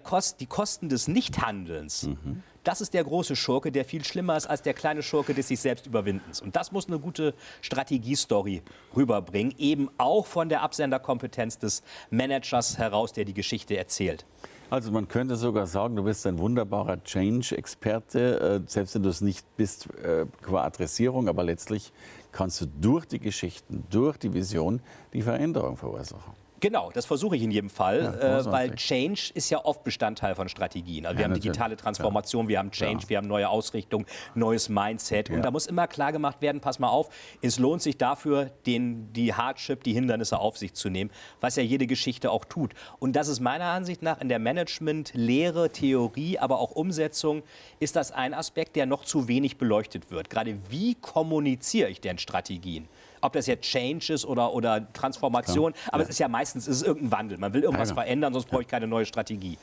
Kosten 0.46 0.88
des 0.88 1.08
Nichthandelns, 1.08 2.04
mhm. 2.04 2.42
das 2.64 2.80
ist 2.80 2.94
der 2.94 3.04
große 3.04 3.36
Schurke, 3.36 3.72
der 3.72 3.84
viel 3.84 4.04
schlimmer 4.04 4.36
ist 4.36 4.46
als 4.46 4.62
der 4.62 4.74
kleine 4.74 5.02
Schurke 5.02 5.34
des 5.34 5.48
sich 5.48 5.60
selbst 5.60 5.86
Überwindens. 5.86 6.40
Und 6.40 6.56
das 6.56 6.72
muss 6.72 6.88
eine 6.88 6.98
gute 6.98 7.34
Strategiestory 7.62 8.62
rüberbringen, 8.94 9.54
eben 9.56 9.88
auch 9.96 10.26
von 10.26 10.48
der 10.48 10.62
Absenderkompetenz 10.62 11.58
des 11.58 11.82
Managers 12.10 12.76
heraus, 12.76 13.12
der 13.12 13.24
die 13.24 13.34
Geschichte 13.34 13.76
erzählt. 13.76 14.26
Also 14.70 14.92
man 14.92 15.08
könnte 15.08 15.36
sogar 15.36 15.66
sagen, 15.66 15.96
du 15.96 16.02
bist 16.02 16.26
ein 16.26 16.38
wunderbarer 16.38 17.02
Change-Experte, 17.02 18.62
äh, 18.66 18.70
selbst 18.70 18.94
wenn 18.94 19.02
du 19.02 19.08
es 19.08 19.22
nicht 19.22 19.46
bist 19.56 19.88
äh, 20.04 20.26
qua 20.42 20.64
Adressierung, 20.64 21.28
aber 21.28 21.42
letztlich 21.42 21.90
kannst 22.32 22.60
du 22.60 22.66
durch 22.66 23.06
die 23.06 23.18
Geschichten, 23.18 23.84
durch 23.88 24.18
die 24.18 24.34
Vision 24.34 24.80
die 25.14 25.22
Veränderung 25.22 25.78
verursachen. 25.78 26.34
Genau, 26.60 26.90
das 26.92 27.06
versuche 27.06 27.36
ich 27.36 27.42
in 27.42 27.50
jedem 27.50 27.70
Fall, 27.70 28.18
ja, 28.20 28.40
äh, 28.40 28.44
weil 28.46 28.74
Change 28.74 29.30
ist 29.34 29.50
ja 29.50 29.64
oft 29.64 29.84
Bestandteil 29.84 30.34
von 30.34 30.48
Strategien. 30.48 31.06
Also 31.06 31.14
ja, 31.14 31.18
wir 31.18 31.24
haben 31.24 31.30
natürlich. 31.32 31.52
digitale 31.52 31.76
Transformation, 31.76 32.46
ja. 32.46 32.48
wir 32.48 32.58
haben 32.58 32.70
Change, 32.70 33.08
wir 33.08 33.18
haben 33.18 33.28
neue 33.28 33.48
Ausrichtung, 33.48 34.06
neues 34.34 34.68
Mindset. 34.68 35.30
Und 35.30 35.42
da 35.42 35.50
muss 35.50 35.66
immer 35.66 35.86
klar 35.86 36.12
gemacht 36.12 36.40
werden, 36.40 36.60
pass 36.60 36.78
mal 36.78 36.88
auf, 36.88 37.10
es 37.42 37.58
lohnt 37.58 37.82
sich 37.82 37.96
dafür, 37.96 38.50
den, 38.66 39.12
die 39.12 39.34
Hardship, 39.34 39.84
die 39.84 39.92
Hindernisse 39.92 40.38
auf 40.38 40.58
sich 40.58 40.74
zu 40.74 40.88
nehmen, 40.88 41.10
was 41.40 41.56
ja 41.56 41.62
jede 41.62 41.86
Geschichte 41.86 42.30
auch 42.30 42.44
tut. 42.44 42.72
Und 42.98 43.14
das 43.14 43.28
ist 43.28 43.40
meiner 43.40 43.66
Ansicht 43.66 44.02
nach 44.02 44.20
in 44.20 44.28
der 44.28 44.38
Management, 44.38 45.12
Lehre, 45.14 45.70
Theorie, 45.70 46.38
aber 46.38 46.58
auch 46.58 46.72
Umsetzung, 46.72 47.42
ist 47.78 47.96
das 47.96 48.10
ein 48.10 48.34
Aspekt, 48.34 48.76
der 48.76 48.86
noch 48.86 49.04
zu 49.04 49.28
wenig 49.28 49.58
beleuchtet 49.58 50.10
wird. 50.10 50.30
Gerade 50.30 50.58
wie 50.70 50.94
kommuniziere 50.96 51.88
ich 51.88 52.00
denn 52.00 52.18
Strategien? 52.18 52.88
Ob 53.20 53.32
das 53.32 53.46
jetzt 53.46 53.64
Change 53.64 54.12
ist 54.12 54.24
oder, 54.24 54.52
oder 54.52 54.92
Transformation, 54.92 55.72
Klar. 55.72 55.94
aber 55.94 55.98
ja. 55.98 56.04
es 56.04 56.10
ist 56.10 56.18
ja 56.18 56.28
meistens 56.28 56.66
es 56.66 56.78
ist 56.78 56.86
irgendein 56.86 57.12
Wandel. 57.12 57.38
Man 57.38 57.52
will 57.52 57.62
irgendwas 57.62 57.90
ja, 57.90 57.96
ja. 57.96 58.02
verändern, 58.02 58.32
sonst 58.32 58.46
brauche 58.46 58.62
ich 58.62 58.68
keine 58.68 58.86
neue 58.86 59.06
Strategie. 59.06 59.58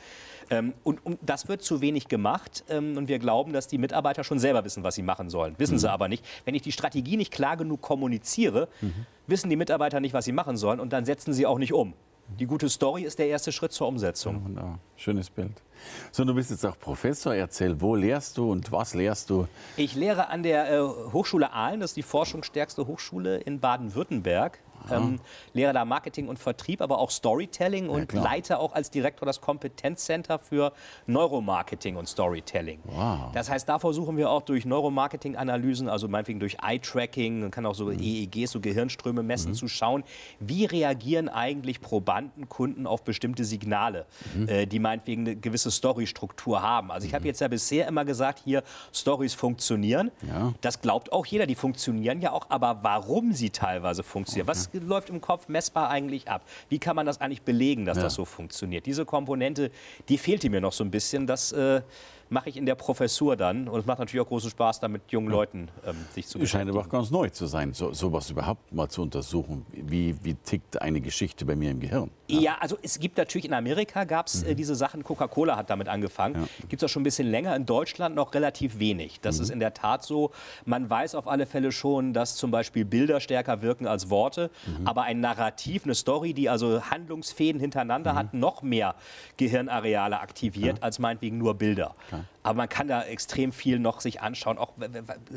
Ähm, 0.50 0.74
und, 0.84 1.04
und, 1.04 1.18
das 1.22 1.48
wird 1.48 1.62
zu 1.62 1.80
wenig 1.80 2.08
gemacht. 2.08 2.64
Ähm, 2.68 2.96
und 2.96 3.08
wir 3.08 3.18
glauben, 3.18 3.52
dass 3.52 3.66
die 3.66 3.78
Mitarbeiter 3.78 4.24
schon 4.24 4.38
selber 4.38 4.64
wissen, 4.64 4.82
was 4.82 4.94
sie 4.94 5.02
machen 5.02 5.30
sollen. 5.30 5.54
Wissen 5.58 5.74
mhm. 5.74 5.78
sie 5.78 5.90
aber 5.90 6.08
nicht. 6.08 6.24
Wenn 6.44 6.54
ich 6.54 6.62
die 6.62 6.72
Strategie 6.72 7.16
nicht 7.16 7.32
klar 7.32 7.56
genug 7.56 7.80
kommuniziere, 7.80 8.68
mhm. 8.80 9.06
wissen 9.26 9.50
die 9.50 9.56
Mitarbeiter 9.56 10.00
nicht, 10.00 10.14
was 10.14 10.24
sie 10.24 10.32
machen 10.32 10.56
sollen. 10.56 10.80
Und 10.80 10.92
dann 10.92 11.04
setzen 11.04 11.32
sie 11.32 11.46
auch 11.46 11.58
nicht 11.58 11.72
um. 11.72 11.94
Die 12.38 12.46
gute 12.46 12.68
Story 12.68 13.02
ist 13.02 13.18
der 13.18 13.28
erste 13.28 13.52
Schritt 13.52 13.72
zur 13.72 13.88
Umsetzung. 13.88 14.54
Ja, 14.56 14.78
Schönes 14.96 15.30
Bild. 15.30 15.62
So, 16.10 16.24
du 16.24 16.34
bist 16.34 16.50
jetzt 16.50 16.66
auch 16.66 16.78
Professor. 16.78 17.34
Erzähl, 17.34 17.80
wo 17.80 17.94
lehrst 17.94 18.36
du 18.36 18.50
und 18.50 18.72
was 18.72 18.94
lehrst 18.94 19.30
du? 19.30 19.46
Ich 19.76 19.94
lehre 19.94 20.28
an 20.28 20.42
der 20.42 20.70
äh, 20.70 20.80
Hochschule 21.12 21.52
Aalen, 21.52 21.80
das 21.80 21.90
ist 21.90 21.96
die 21.96 22.02
forschungsstärkste 22.02 22.86
Hochschule 22.86 23.38
in 23.38 23.60
Baden-Württemberg 23.60 24.58
ähm, 24.90 25.20
lehre 25.52 25.72
da 25.72 25.84
Marketing 25.84 26.28
und 26.28 26.38
Vertrieb, 26.38 26.80
aber 26.80 26.98
auch 26.98 27.10
Storytelling 27.10 27.88
und 27.88 28.12
ja, 28.12 28.22
leite 28.22 28.58
auch 28.58 28.74
als 28.74 28.90
Direktor 28.90 29.26
das 29.26 29.40
Kompetenzcenter 29.40 30.38
für 30.38 30.72
Neuromarketing 31.06 31.96
und 31.96 32.08
Storytelling. 32.08 32.80
Wow. 32.84 33.32
Das 33.32 33.50
heißt, 33.50 33.68
da 33.68 33.78
versuchen 33.78 34.16
wir 34.16 34.30
auch 34.30 34.42
durch 34.42 34.64
Neuromarketing-Analysen, 34.64 35.88
also 35.88 36.08
meinetwegen 36.08 36.40
durch 36.40 36.56
Eye-Tracking, 36.62 37.40
man 37.40 37.50
kann 37.50 37.66
auch 37.66 37.74
so 37.74 37.86
mhm. 37.86 37.98
EEGs, 38.00 38.52
so 38.52 38.60
Gehirnströme 38.60 39.22
messen, 39.22 39.50
mhm. 39.50 39.54
zu 39.54 39.68
schauen, 39.68 40.04
wie 40.40 40.64
reagieren 40.64 41.28
eigentlich 41.28 41.80
Probanden, 41.80 42.48
Kunden 42.48 42.86
auf 42.86 43.04
bestimmte 43.04 43.44
Signale, 43.44 44.06
mhm. 44.34 44.48
äh, 44.48 44.66
die 44.66 44.78
meinetwegen 44.78 45.22
eine 45.22 45.36
gewisse 45.36 45.70
Storystruktur 45.70 46.62
haben. 46.62 46.90
Also 46.90 47.06
ich 47.06 47.14
habe 47.14 47.22
mhm. 47.22 47.28
jetzt 47.28 47.40
ja 47.40 47.48
bisher 47.48 47.86
immer 47.86 48.04
gesagt, 48.04 48.40
hier 48.44 48.62
Stories 48.92 49.34
funktionieren. 49.34 50.10
Ja. 50.26 50.54
Das 50.60 50.80
glaubt 50.80 51.12
auch 51.12 51.26
jeder, 51.26 51.46
die 51.46 51.54
funktionieren 51.54 52.20
ja 52.20 52.32
auch, 52.32 52.46
aber 52.48 52.78
warum 52.82 53.32
sie 53.32 53.50
teilweise 53.50 54.02
funktionieren, 54.02 54.48
okay. 54.48 54.58
was 54.58 54.65
läuft 54.72 55.10
im 55.10 55.20
Kopf 55.20 55.48
messbar 55.48 55.90
eigentlich 55.90 56.28
ab? 56.28 56.42
Wie 56.68 56.78
kann 56.78 56.96
man 56.96 57.06
das 57.06 57.20
eigentlich 57.20 57.42
belegen, 57.42 57.84
dass 57.84 57.96
ja. 57.96 58.04
das 58.04 58.14
so 58.14 58.24
funktioniert? 58.24 58.86
Diese 58.86 59.04
Komponente, 59.04 59.70
die 60.08 60.18
fehlte 60.18 60.50
mir 60.50 60.60
noch 60.60 60.72
so 60.72 60.84
ein 60.84 60.90
bisschen. 60.90 61.26
Das 61.26 61.52
äh, 61.52 61.82
mache 62.28 62.48
ich 62.48 62.56
in 62.56 62.66
der 62.66 62.74
Professur 62.74 63.36
dann. 63.36 63.68
Und 63.68 63.80
es 63.80 63.86
macht 63.86 63.98
natürlich 63.98 64.24
auch 64.24 64.28
großen 64.28 64.50
Spaß, 64.50 64.80
da 64.80 64.88
mit 64.88 65.02
jungen 65.10 65.28
Leuten 65.28 65.68
ähm, 65.86 65.96
sich 66.14 66.26
zu 66.26 66.38
beschäftigen. 66.38 66.68
Scheint 66.68 66.70
aber 66.70 66.86
auch 66.86 66.90
ganz 66.90 67.10
neu 67.10 67.28
zu 67.30 67.46
sein, 67.46 67.72
so, 67.72 67.92
sowas 67.92 68.30
überhaupt 68.30 68.72
mal 68.72 68.88
zu 68.88 69.02
untersuchen. 69.02 69.64
Wie, 69.72 70.16
wie 70.22 70.34
tickt 70.34 70.80
eine 70.80 71.00
Geschichte 71.00 71.44
bei 71.44 71.56
mir 71.56 71.70
im 71.70 71.80
Gehirn? 71.80 72.10
Ja, 72.28 72.40
ja 72.40 72.56
also 72.60 72.76
es 72.82 72.98
gibt 72.98 73.18
natürlich 73.18 73.44
in 73.44 73.54
Amerika 73.54 74.04
gab 74.04 74.26
es 74.26 74.42
äh, 74.42 74.52
mhm. 74.52 74.56
diese 74.56 74.74
Sachen, 74.74 75.04
Coca-Cola 75.04 75.56
hat 75.56 75.70
damit 75.70 75.88
angefangen. 75.88 76.42
Ja. 76.42 76.66
Gibt 76.68 76.82
es 76.82 76.84
auch 76.84 76.92
schon 76.92 77.02
ein 77.02 77.04
bisschen 77.04 77.28
länger, 77.30 77.54
in 77.54 77.66
Deutschland 77.66 78.14
noch 78.14 78.34
relativ 78.34 78.78
wenig. 78.78 79.20
Das 79.20 79.36
mhm. 79.36 79.42
ist 79.42 79.50
in 79.50 79.60
der 79.60 79.74
Tat 79.74 80.04
so. 80.04 80.32
Man 80.64 80.88
weiß 80.90 81.14
auf 81.14 81.28
alle 81.28 81.46
Fälle 81.46 81.72
schon, 81.72 82.12
dass 82.12 82.36
zum 82.36 82.50
Beispiel 82.50 82.84
Bilder 82.84 83.20
stärker 83.20 83.62
wirken 83.62 83.86
als 83.86 84.10
Worte. 84.10 84.50
Mhm. 84.66 84.86
Aber 84.86 85.02
ein 85.02 85.20
Narrativ, 85.20 85.84
eine 85.84 85.94
Story, 85.94 86.34
die 86.34 86.48
also 86.48 86.82
Handlungsfäden 86.82 87.60
hintereinander 87.60 88.12
mhm. 88.12 88.16
hat, 88.16 88.34
noch 88.34 88.62
mehr 88.62 88.94
Gehirnareale 89.36 90.20
aktiviert 90.20 90.78
ja. 90.78 90.82
als 90.82 90.98
meinetwegen 90.98 91.38
nur 91.38 91.54
Bilder. 91.54 91.94
Klar. 92.16 92.35
Aber 92.46 92.56
man 92.56 92.68
kann 92.68 92.88
da 92.88 93.02
extrem 93.02 93.52
viel 93.52 93.78
noch 93.78 94.00
sich 94.00 94.20
anschauen. 94.20 94.58
Auch, 94.58 94.72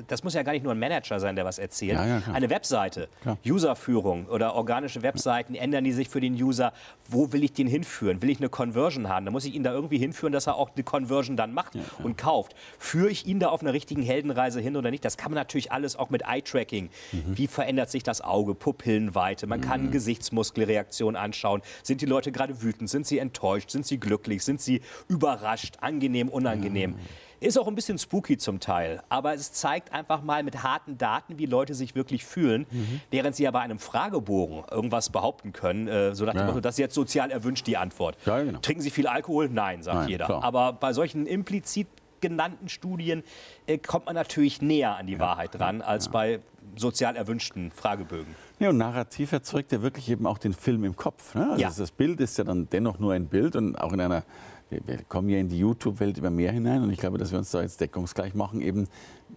das 0.07 0.23
muss 0.23 0.33
ja 0.33 0.43
gar 0.43 0.51
nicht 0.53 0.63
nur 0.63 0.73
ein 0.73 0.79
Manager 0.79 1.19
sein, 1.19 1.35
der 1.35 1.45
was 1.45 1.57
erzählt. 1.57 1.93
Ja, 1.93 2.05
ja, 2.05 2.21
Eine 2.33 2.49
Webseite, 2.49 3.09
Userführung 3.45 4.27
oder 4.27 4.55
organische 4.55 5.01
Webseiten, 5.01 5.55
ändern 5.55 5.83
die 5.83 5.91
sich 5.91 6.09
für 6.09 6.21
den 6.21 6.33
User. 6.33 6.73
Wo 7.07 7.31
will 7.33 7.43
ich 7.43 7.53
den 7.53 7.67
hinführen? 7.67 8.21
Will 8.21 8.29
ich 8.29 8.39
eine 8.39 8.49
Conversion 8.49 9.09
haben? 9.09 9.25
Dann 9.25 9.33
muss 9.33 9.45
ich 9.45 9.55
ihn 9.55 9.63
da 9.63 9.73
irgendwie 9.73 9.97
hinführen, 9.97 10.33
dass 10.33 10.47
er 10.47 10.55
auch 10.55 10.71
eine 10.75 10.83
Conversion 10.83 11.35
dann 11.35 11.53
macht 11.53 11.75
ja, 11.75 11.81
und 12.03 12.17
kauft. 12.17 12.55
Führe 12.77 13.09
ich 13.09 13.25
ihn 13.25 13.39
da 13.39 13.49
auf 13.49 13.61
einer 13.61 13.73
richtigen 13.73 14.03
Heldenreise 14.03 14.59
hin 14.59 14.77
oder 14.77 14.91
nicht? 14.91 15.03
Das 15.03 15.17
kann 15.17 15.31
man 15.31 15.37
natürlich 15.37 15.71
alles 15.71 15.95
auch 15.95 16.09
mit 16.09 16.23
Eye-Tracking. 16.27 16.89
Mhm. 17.11 17.37
Wie 17.37 17.47
verändert 17.47 17.89
sich 17.89 18.03
das 18.03 18.21
Auge? 18.21 18.53
Pupillenweite. 18.53 19.47
Man 19.47 19.61
kann 19.61 19.87
mhm. 19.87 19.91
Gesichtsmuskelreaktionen 19.91 21.15
anschauen. 21.15 21.61
Sind 21.83 22.01
die 22.01 22.05
Leute 22.05 22.31
gerade 22.31 22.61
wütend? 22.61 22.89
Sind 22.89 23.07
sie 23.07 23.17
enttäuscht? 23.17 23.71
Sind 23.71 23.85
sie 23.85 23.99
glücklich? 23.99 24.43
Sind 24.43 24.61
sie 24.61 24.81
überrascht? 25.07 25.77
Angenehm, 25.81 26.29
unangenehm? 26.29 26.95
Ist 27.41 27.57
auch 27.57 27.67
ein 27.67 27.75
bisschen 27.75 27.97
spooky 27.97 28.37
zum 28.37 28.59
Teil, 28.59 29.01
aber 29.07 29.33
es 29.33 29.53
zeigt 29.53 29.93
einfach 29.93 30.21
mal 30.21 30.43
mit 30.43 30.61
harten 30.61 30.97
Daten, 30.97 31.39
wie 31.39 31.45
Leute 31.45 31.73
sich 31.73 31.95
wirklich 31.95 32.25
fühlen, 32.25 32.65
mhm. 32.69 33.01
während 33.11 33.35
sie 33.35 33.43
ja 33.43 33.51
bei 33.51 33.61
einem 33.61 33.79
Fragebogen 33.79 34.63
irgendwas 34.69 35.09
behaupten 35.09 35.53
können, 35.53 35.87
äh, 35.87 36.13
so 36.13 36.25
nach 36.25 36.33
dem 36.33 36.41
ja. 36.41 36.45
Motto, 36.47 36.59
das 36.59 36.75
ist 36.75 36.79
jetzt 36.79 36.95
sozial 36.95 37.31
erwünscht 37.31 37.65
die 37.65 37.77
Antwort. 37.77 38.17
Ja, 38.25 38.43
genau. 38.43 38.59
Trinken 38.59 38.81
Sie 38.81 38.89
viel 38.89 39.07
Alkohol? 39.07 39.47
Nein, 39.49 39.83
sagt 39.83 39.99
Nein, 39.99 40.09
jeder. 40.09 40.25
Klar. 40.25 40.43
Aber 40.43 40.73
bei 40.73 40.91
solchen 40.91 41.25
implizit 41.25 41.87
genannten 42.21 42.69
Studien 42.69 43.23
äh, 43.67 43.77
kommt 43.77 44.05
man 44.05 44.15
natürlich 44.15 44.61
näher 44.61 44.97
an 44.97 45.07
die 45.07 45.13
ja, 45.13 45.19
Wahrheit 45.19 45.57
dran 45.57 45.81
als 45.81 46.09
bei 46.09 46.39
sozial 46.75 47.15
erwünschten 47.15 47.71
Fragebögen. 47.71 48.35
Ja, 48.59 48.69
und 48.69 48.77
Narrativ 48.77 49.31
erzeugt 49.31 49.71
ja 49.71 49.81
wirklich 49.81 50.09
eben 50.09 50.27
auch 50.27 50.37
den 50.37 50.53
Film 50.53 50.83
im 50.83 50.95
Kopf. 50.95 51.35
Ne? 51.35 51.49
Also 51.51 51.61
ja. 51.61 51.71
Das 51.75 51.91
Bild 51.91 52.19
ist 52.19 52.37
ja 52.37 52.43
dann 52.43 52.69
dennoch 52.69 52.99
nur 52.99 53.13
ein 53.13 53.27
Bild 53.27 53.55
und 53.55 53.75
auch 53.75 53.93
in 53.93 54.01
einer 54.01 54.23
wir, 54.69 54.81
kommen 55.07 55.29
ja 55.29 55.38
in 55.38 55.49
die 55.49 55.57
YouTube-Welt 55.57 56.17
immer 56.17 56.29
mehr 56.29 56.51
hinein 56.51 56.83
und 56.83 56.91
ich 56.91 56.99
glaube, 56.99 57.17
dass 57.17 57.31
wir 57.31 57.39
uns 57.39 57.51
da 57.51 57.61
jetzt 57.61 57.81
deckungsgleich 57.81 58.33
machen, 58.33 58.61
eben 58.61 58.88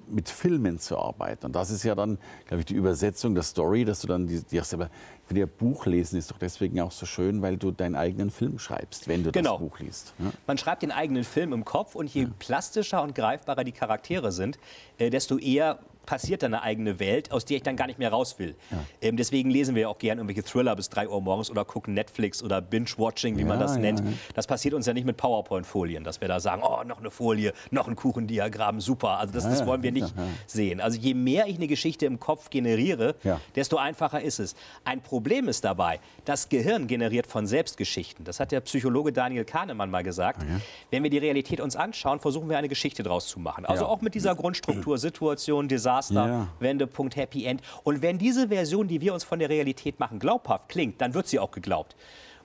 mit 0.09 0.29
Filmen 0.29 0.79
zu 0.79 0.99
arbeiten. 0.99 1.47
Und 1.47 1.57
das 1.57 1.71
ist 1.71 1.83
ja 1.83 1.95
dann, 1.95 2.19
glaube 2.47 2.61
ich, 2.61 2.67
die 2.67 2.75
Übersetzung 2.75 3.35
der 3.35 3.43
Story, 3.43 3.85
dass 3.85 4.01
du 4.01 4.07
dann 4.07 4.27
die, 4.27 4.43
die 4.43 4.61
hast, 4.61 4.75
aber 4.75 4.91
für 5.27 5.35
dir 5.35 5.47
Buch 5.47 5.87
lesen 5.87 6.19
ist 6.19 6.31
doch 6.31 6.39
deswegen 6.39 6.81
auch 6.81 6.93
so 6.93 7.07
schön, 7.07 7.43
weil 7.43 7.57
du 7.57 7.71
deinen 7.71 7.95
eigenen 7.95 8.31
Film 8.31 8.59
schreibst, 8.59 9.09
wenn 9.09 9.25
du 9.25 9.33
genau. 9.33 9.53
das 9.53 9.61
Buch 9.61 9.79
liest. 9.81 10.15
Ja? 10.19 10.33
Man 10.47 10.59
schreibt 10.59 10.83
den 10.83 10.93
eigenen 10.93 11.25
Film 11.25 11.53
im 11.53 11.65
Kopf 11.65 11.95
und 11.95 12.13
je 12.13 12.25
ja. 12.25 12.29
plastischer 12.39 13.03
und 13.03 13.15
greifbarer 13.15 13.65
die 13.65 13.73
Charaktere 13.73 14.33
sind, 14.33 14.59
äh, 14.99 15.11
desto 15.11 15.39
eher 15.39 15.79
passiert 16.07 16.43
dann 16.43 16.55
eine 16.55 16.63
eigene 16.63 16.99
Welt, 16.99 17.31
aus 17.33 17.45
der 17.45 17.59
ich 17.59 17.63
dann 17.63 17.77
gar 17.77 17.87
nicht 17.87 17.99
mehr 17.99 18.11
raus 18.11 18.39
will. 18.39 18.55
Ja. 18.71 18.79
Ähm, 19.01 19.17
deswegen 19.17 19.51
lesen 19.51 19.75
wir 19.75 19.89
auch 19.89 19.99
gerne 19.99 20.21
irgendwelche 20.21 20.45
Thriller 20.45 20.77
bis 20.77 20.89
3 20.89 21.09
Uhr 21.09 21.21
morgens 21.21 21.51
oder 21.51 21.65
gucken 21.65 21.95
Netflix 21.95 22.43
oder 22.43 22.61
Binge-Watching, 22.61 23.37
wie 23.37 23.43
ja, 23.43 23.47
man 23.47 23.61
das 23.61 23.77
nennt. 23.77 24.03
Das 24.35 24.47
passiert 24.47 24.75
uns 24.75 24.87
ja 24.87 24.93
nicht 24.93 25.05
mit 25.05 25.17
PowerPoint-Folien, 25.17 26.05
dass 26.05 26.21
wir 26.21 26.29
da 26.29 26.41
sagen, 26.41 26.63
oh, 26.65 26.83
noch 26.85 26.99
eine 26.99 27.11
Folie, 27.11 27.53
noch 27.71 27.89
ein 27.89 27.97
Kuchendiagramm, 27.97 28.81
super. 28.81 29.19
Also 29.19 29.33
das, 29.33 29.45
das 29.45 29.67
wollen 29.67 29.83
wir 29.83 29.93
nicht 29.93 30.13
sehen. 30.47 30.81
Also 30.81 30.99
je 30.99 31.15
mehr 31.15 31.47
ich 31.47 31.57
eine 31.57 31.69
Geschichte 31.69 32.07
im 32.07 32.19
Kopf 32.19 32.51
generiere, 32.51 33.15
desto 33.55 33.77
einfacher 33.77 34.21
ist 34.21 34.41
es. 34.41 34.55
Ein 34.85 35.01
Problem 35.01 35.49
ist 35.49 35.65
dabei, 35.65 36.01
das 36.25 36.49
Gehirn 36.49 36.87
generiert 36.87 37.27
von 37.27 37.47
selbst 37.47 37.77
Geschichten. 37.77 38.25
Das 38.25 38.41
hat 38.41 38.53
der 38.53 38.61
Psychologe 38.61 39.13
Daniel 39.13 39.45
Kahnemann 39.45 39.91
mal 39.91 40.03
gesagt. 40.03 40.45
Wenn 40.91 41.03
wir 41.03 41.11
die 41.11 41.19
Realität 41.19 41.61
uns 41.61 41.77
anschauen, 41.77 42.19
versuchen 42.19 42.49
wir 42.49 42.59
eine 42.59 42.69
Geschichte 42.69 43.03
draus 43.03 43.29
zu 43.29 43.39
machen. 43.39 43.65
Also 43.67 43.87
auch 43.87 44.01
mit 44.01 44.15
dieser 44.15 44.35
Grundstruktur, 44.35 44.99
Situation, 44.99 45.69
Design, 45.69 45.92
Desaster, 45.93 46.27
ja. 46.27 46.49
Wendepunkt, 46.61 47.17
Happy 47.17 47.45
End. 47.45 47.63
Und 47.83 48.03
wenn 48.03 48.19
diese 48.19 48.49
Version, 48.49 48.89
die 48.89 49.01
wir 49.01 49.15
uns 49.15 49.25
von 49.25 49.39
der 49.39 49.49
Realität 49.49 50.01
machen, 50.01 50.19
glaubhaft 50.19 50.69
klingt, 50.69 51.01
dann 51.01 51.15
wird 51.15 51.27
sie 51.27 51.39
auch 51.39 51.51
geglaubt. 51.51 51.97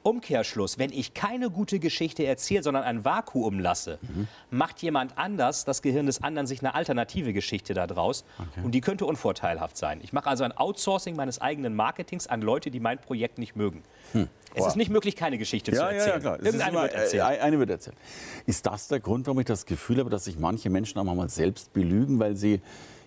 Umkehrschluss, 0.03 0.77
wenn 0.77 0.93
ich 0.93 1.13
keine 1.13 1.49
gute 1.49 1.79
Geschichte 1.79 2.25
erzähle, 2.25 2.63
sondern 2.63 2.83
ein 2.83 3.03
Vakuum 3.03 3.59
lasse, 3.59 3.99
mhm. 4.01 4.27
macht 4.49 4.81
jemand 4.81 5.17
anders, 5.17 5.65
das 5.65 5.81
Gehirn 5.81 6.05
des 6.05 6.23
anderen, 6.23 6.47
sich 6.47 6.61
eine 6.61 6.75
alternative 6.75 7.33
Geschichte 7.33 7.73
daraus. 7.73 8.23
Okay. 8.37 8.61
Und 8.63 8.71
die 8.71 8.79
könnte 8.79 9.05
unvorteilhaft 9.05 9.75
sein. 9.75 9.99
Ich 10.01 10.13
mache 10.13 10.29
also 10.29 10.45
ein 10.45 10.55
Outsourcing 10.55 11.15
meines 11.17 11.41
eigenen 11.41 11.75
Marketings 11.75 12.27
an 12.27 12.41
Leute, 12.41 12.71
die 12.71 12.79
mein 12.79 12.99
Projekt 12.99 13.37
nicht 13.37 13.57
mögen. 13.57 13.83
Hm. 14.13 14.29
Es 14.55 14.65
ist 14.65 14.75
nicht 14.75 14.89
möglich, 14.89 15.15
keine 15.15 15.37
Geschichte 15.37 15.71
ja, 15.71 15.77
zu 15.77 15.83
erzählen. 15.83 16.07
Ja, 16.07 16.13
ja, 16.13 16.19
klar. 16.19 16.39
Irgendeine 16.43 16.71
immer, 16.71 16.81
wird 16.83 16.93
erzählt. 16.93 17.23
Äh, 17.23 17.41
eine 17.41 17.59
wird 17.59 17.69
erzählt. 17.69 17.97
Ist 18.45 18.65
das 18.65 18.87
der 18.87 18.99
Grund, 18.99 19.27
warum 19.27 19.39
ich 19.39 19.45
das 19.45 19.65
Gefühl 19.65 19.99
habe, 19.99 20.09
dass 20.09 20.23
sich 20.23 20.39
manche 20.39 20.69
Menschen 20.69 20.99
auch 20.99 21.03
mal 21.03 21.29
selbst 21.29 21.73
belügen, 21.73 22.17
weil 22.19 22.35
sie 22.35 22.61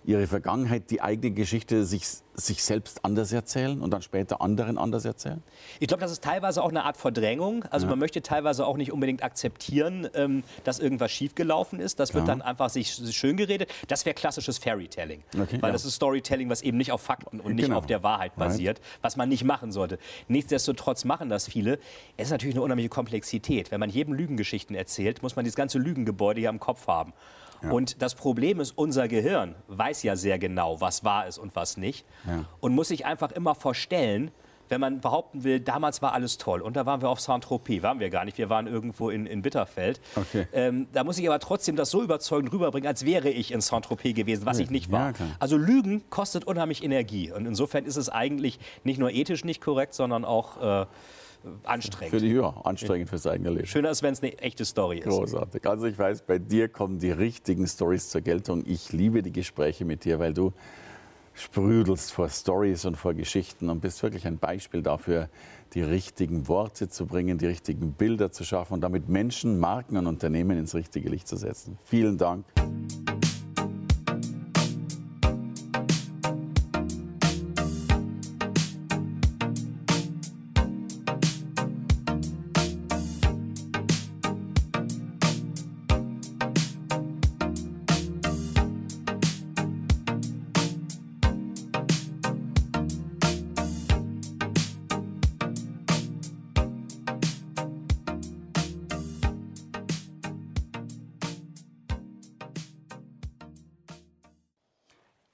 ihre 0.04 0.26
Vergangenheit, 0.26 0.90
die 0.90 1.00
eigene 1.00 1.32
Geschichte 1.32 1.84
sich, 1.84 2.06
sich 2.46 2.62
selbst 2.62 3.04
anders 3.04 3.32
erzählen 3.32 3.80
und 3.80 3.90
dann 3.90 4.02
später 4.02 4.40
anderen 4.40 4.78
anders 4.78 5.04
erzählen? 5.04 5.42
Ich 5.78 5.88
glaube, 5.88 6.00
das 6.00 6.12
ist 6.12 6.22
teilweise 6.24 6.62
auch 6.62 6.70
eine 6.70 6.84
Art 6.84 6.96
Verdrängung. 6.96 7.64
Also 7.70 7.86
ja. 7.86 7.90
man 7.90 7.98
möchte 7.98 8.22
teilweise 8.22 8.66
auch 8.66 8.76
nicht 8.76 8.92
unbedingt 8.92 9.22
akzeptieren, 9.22 10.08
ähm, 10.14 10.42
dass 10.64 10.78
irgendwas 10.78 11.10
schiefgelaufen 11.10 11.80
ist. 11.80 12.00
Das 12.00 12.14
wird 12.14 12.26
ja. 12.26 12.34
dann 12.34 12.42
einfach 12.42 12.70
sich 12.70 12.92
schön 13.12 13.36
geredet. 13.36 13.70
Das 13.88 14.04
wäre 14.04 14.14
klassisches 14.14 14.58
Fairytelling. 14.58 15.22
Okay, 15.34 15.58
weil 15.60 15.70
ja. 15.70 15.72
das 15.72 15.84
ist 15.84 15.94
Storytelling, 15.94 16.48
was 16.48 16.62
eben 16.62 16.78
nicht 16.78 16.92
auf 16.92 17.00
Fakten 17.00 17.40
und 17.40 17.54
nicht 17.54 17.66
genau. 17.66 17.78
auf 17.78 17.86
der 17.86 18.02
Wahrheit 18.02 18.36
basiert, 18.36 18.78
right. 18.78 18.88
was 19.02 19.16
man 19.16 19.28
nicht 19.28 19.44
machen 19.44 19.72
sollte. 19.72 19.98
Nichtsdestotrotz 20.28 21.04
machen 21.04 21.28
das 21.28 21.46
viele. 21.46 21.78
Es 22.16 22.26
ist 22.26 22.32
natürlich 22.32 22.54
eine 22.54 22.62
unheimliche 22.62 22.88
Komplexität. 22.88 23.70
Wenn 23.70 23.80
man 23.80 23.90
jedem 23.90 24.14
Lügengeschichten 24.14 24.74
erzählt, 24.74 25.22
muss 25.22 25.36
man 25.36 25.44
dieses 25.44 25.56
ganze 25.56 25.78
Lügengebäude 25.78 26.40
hier 26.40 26.50
im 26.50 26.60
Kopf 26.60 26.86
haben. 26.86 27.12
Und 27.68 28.00
das 28.00 28.14
Problem 28.14 28.60
ist, 28.60 28.72
unser 28.76 29.06
Gehirn 29.08 29.54
weiß 29.68 30.02
ja 30.02 30.16
sehr 30.16 30.38
genau, 30.38 30.80
was 30.80 31.04
wahr 31.04 31.26
ist 31.26 31.38
und 31.38 31.54
was 31.56 31.76
nicht. 31.76 32.06
Ja. 32.30 32.44
Und 32.60 32.74
muss 32.74 32.88
sich 32.88 33.04
einfach 33.04 33.32
immer 33.32 33.54
verstellen, 33.54 34.30
wenn 34.68 34.80
man 34.80 35.00
behaupten 35.00 35.42
will, 35.42 35.58
damals 35.58 36.00
war 36.00 36.12
alles 36.12 36.38
toll 36.38 36.60
und 36.60 36.76
da 36.76 36.86
waren 36.86 37.02
wir 37.02 37.08
auf 37.08 37.20
Saint-Tropez, 37.20 37.82
waren 37.82 37.98
wir 37.98 38.08
gar 38.08 38.24
nicht, 38.24 38.38
wir 38.38 38.48
waren 38.50 38.68
irgendwo 38.68 39.10
in, 39.10 39.26
in 39.26 39.42
Bitterfeld. 39.42 40.00
Okay. 40.14 40.46
Ähm, 40.52 40.86
da 40.92 41.02
muss 41.02 41.18
ich 41.18 41.28
aber 41.28 41.40
trotzdem 41.40 41.74
das 41.74 41.90
so 41.90 42.02
überzeugend 42.02 42.52
rüberbringen, 42.52 42.86
als 42.86 43.04
wäre 43.04 43.30
ich 43.30 43.50
in 43.52 43.60
Saint-Tropez 43.60 44.14
gewesen, 44.14 44.46
was 44.46 44.60
ich 44.60 44.70
nicht 44.70 44.92
war. 44.92 45.10
Ja, 45.10 45.26
also 45.40 45.56
Lügen 45.56 46.08
kostet 46.08 46.44
unheimlich 46.44 46.84
Energie 46.84 47.32
und 47.32 47.46
insofern 47.46 47.84
ist 47.84 47.96
es 47.96 48.08
eigentlich 48.08 48.60
nicht 48.84 49.00
nur 49.00 49.10
ethisch 49.10 49.44
nicht 49.44 49.60
korrekt, 49.60 49.92
sondern 49.94 50.24
auch... 50.24 50.82
Äh, 50.82 50.86
anstrengend. 51.64 52.10
Für 52.10 52.20
die, 52.20 52.32
ja, 52.32 52.54
anstrengend 52.64 53.08
fürs 53.08 53.26
eigene 53.26 53.48
Leben. 53.48 53.66
Schöner 53.66 53.88
ist, 53.88 54.02
wenn 54.02 54.12
es 54.12 54.22
eine 54.22 54.36
echte 54.40 54.66
Story 54.66 54.98
ist. 54.98 55.08
Großartig. 55.08 55.66
Also 55.66 55.86
ich 55.86 55.98
weiß, 55.98 56.22
bei 56.26 56.38
dir 56.38 56.68
kommen 56.68 56.98
die 56.98 57.10
richtigen 57.10 57.66
Stories 57.66 58.10
zur 58.10 58.20
Geltung. 58.20 58.62
Ich 58.66 58.92
liebe 58.92 59.22
die 59.22 59.32
Gespräche 59.32 59.86
mit 59.86 60.04
dir, 60.04 60.18
weil 60.18 60.34
du 60.34 60.52
sprudelst 61.40 62.12
vor 62.12 62.28
Stories 62.28 62.84
und 62.84 62.96
vor 62.96 63.14
Geschichten 63.14 63.70
und 63.70 63.80
bist 63.80 64.02
wirklich 64.02 64.26
ein 64.26 64.38
Beispiel 64.38 64.82
dafür, 64.82 65.28
die 65.74 65.82
richtigen 65.82 66.48
Worte 66.48 66.88
zu 66.88 67.06
bringen, 67.06 67.38
die 67.38 67.46
richtigen 67.46 67.92
Bilder 67.92 68.32
zu 68.32 68.44
schaffen 68.44 68.74
und 68.74 68.80
damit 68.82 69.08
Menschen, 69.08 69.58
Marken 69.58 69.96
und 69.96 70.06
Unternehmen 70.06 70.58
ins 70.58 70.74
richtige 70.74 71.08
Licht 71.08 71.28
zu 71.28 71.36
setzen. 71.36 71.78
Vielen 71.84 72.18
Dank. 72.18 72.44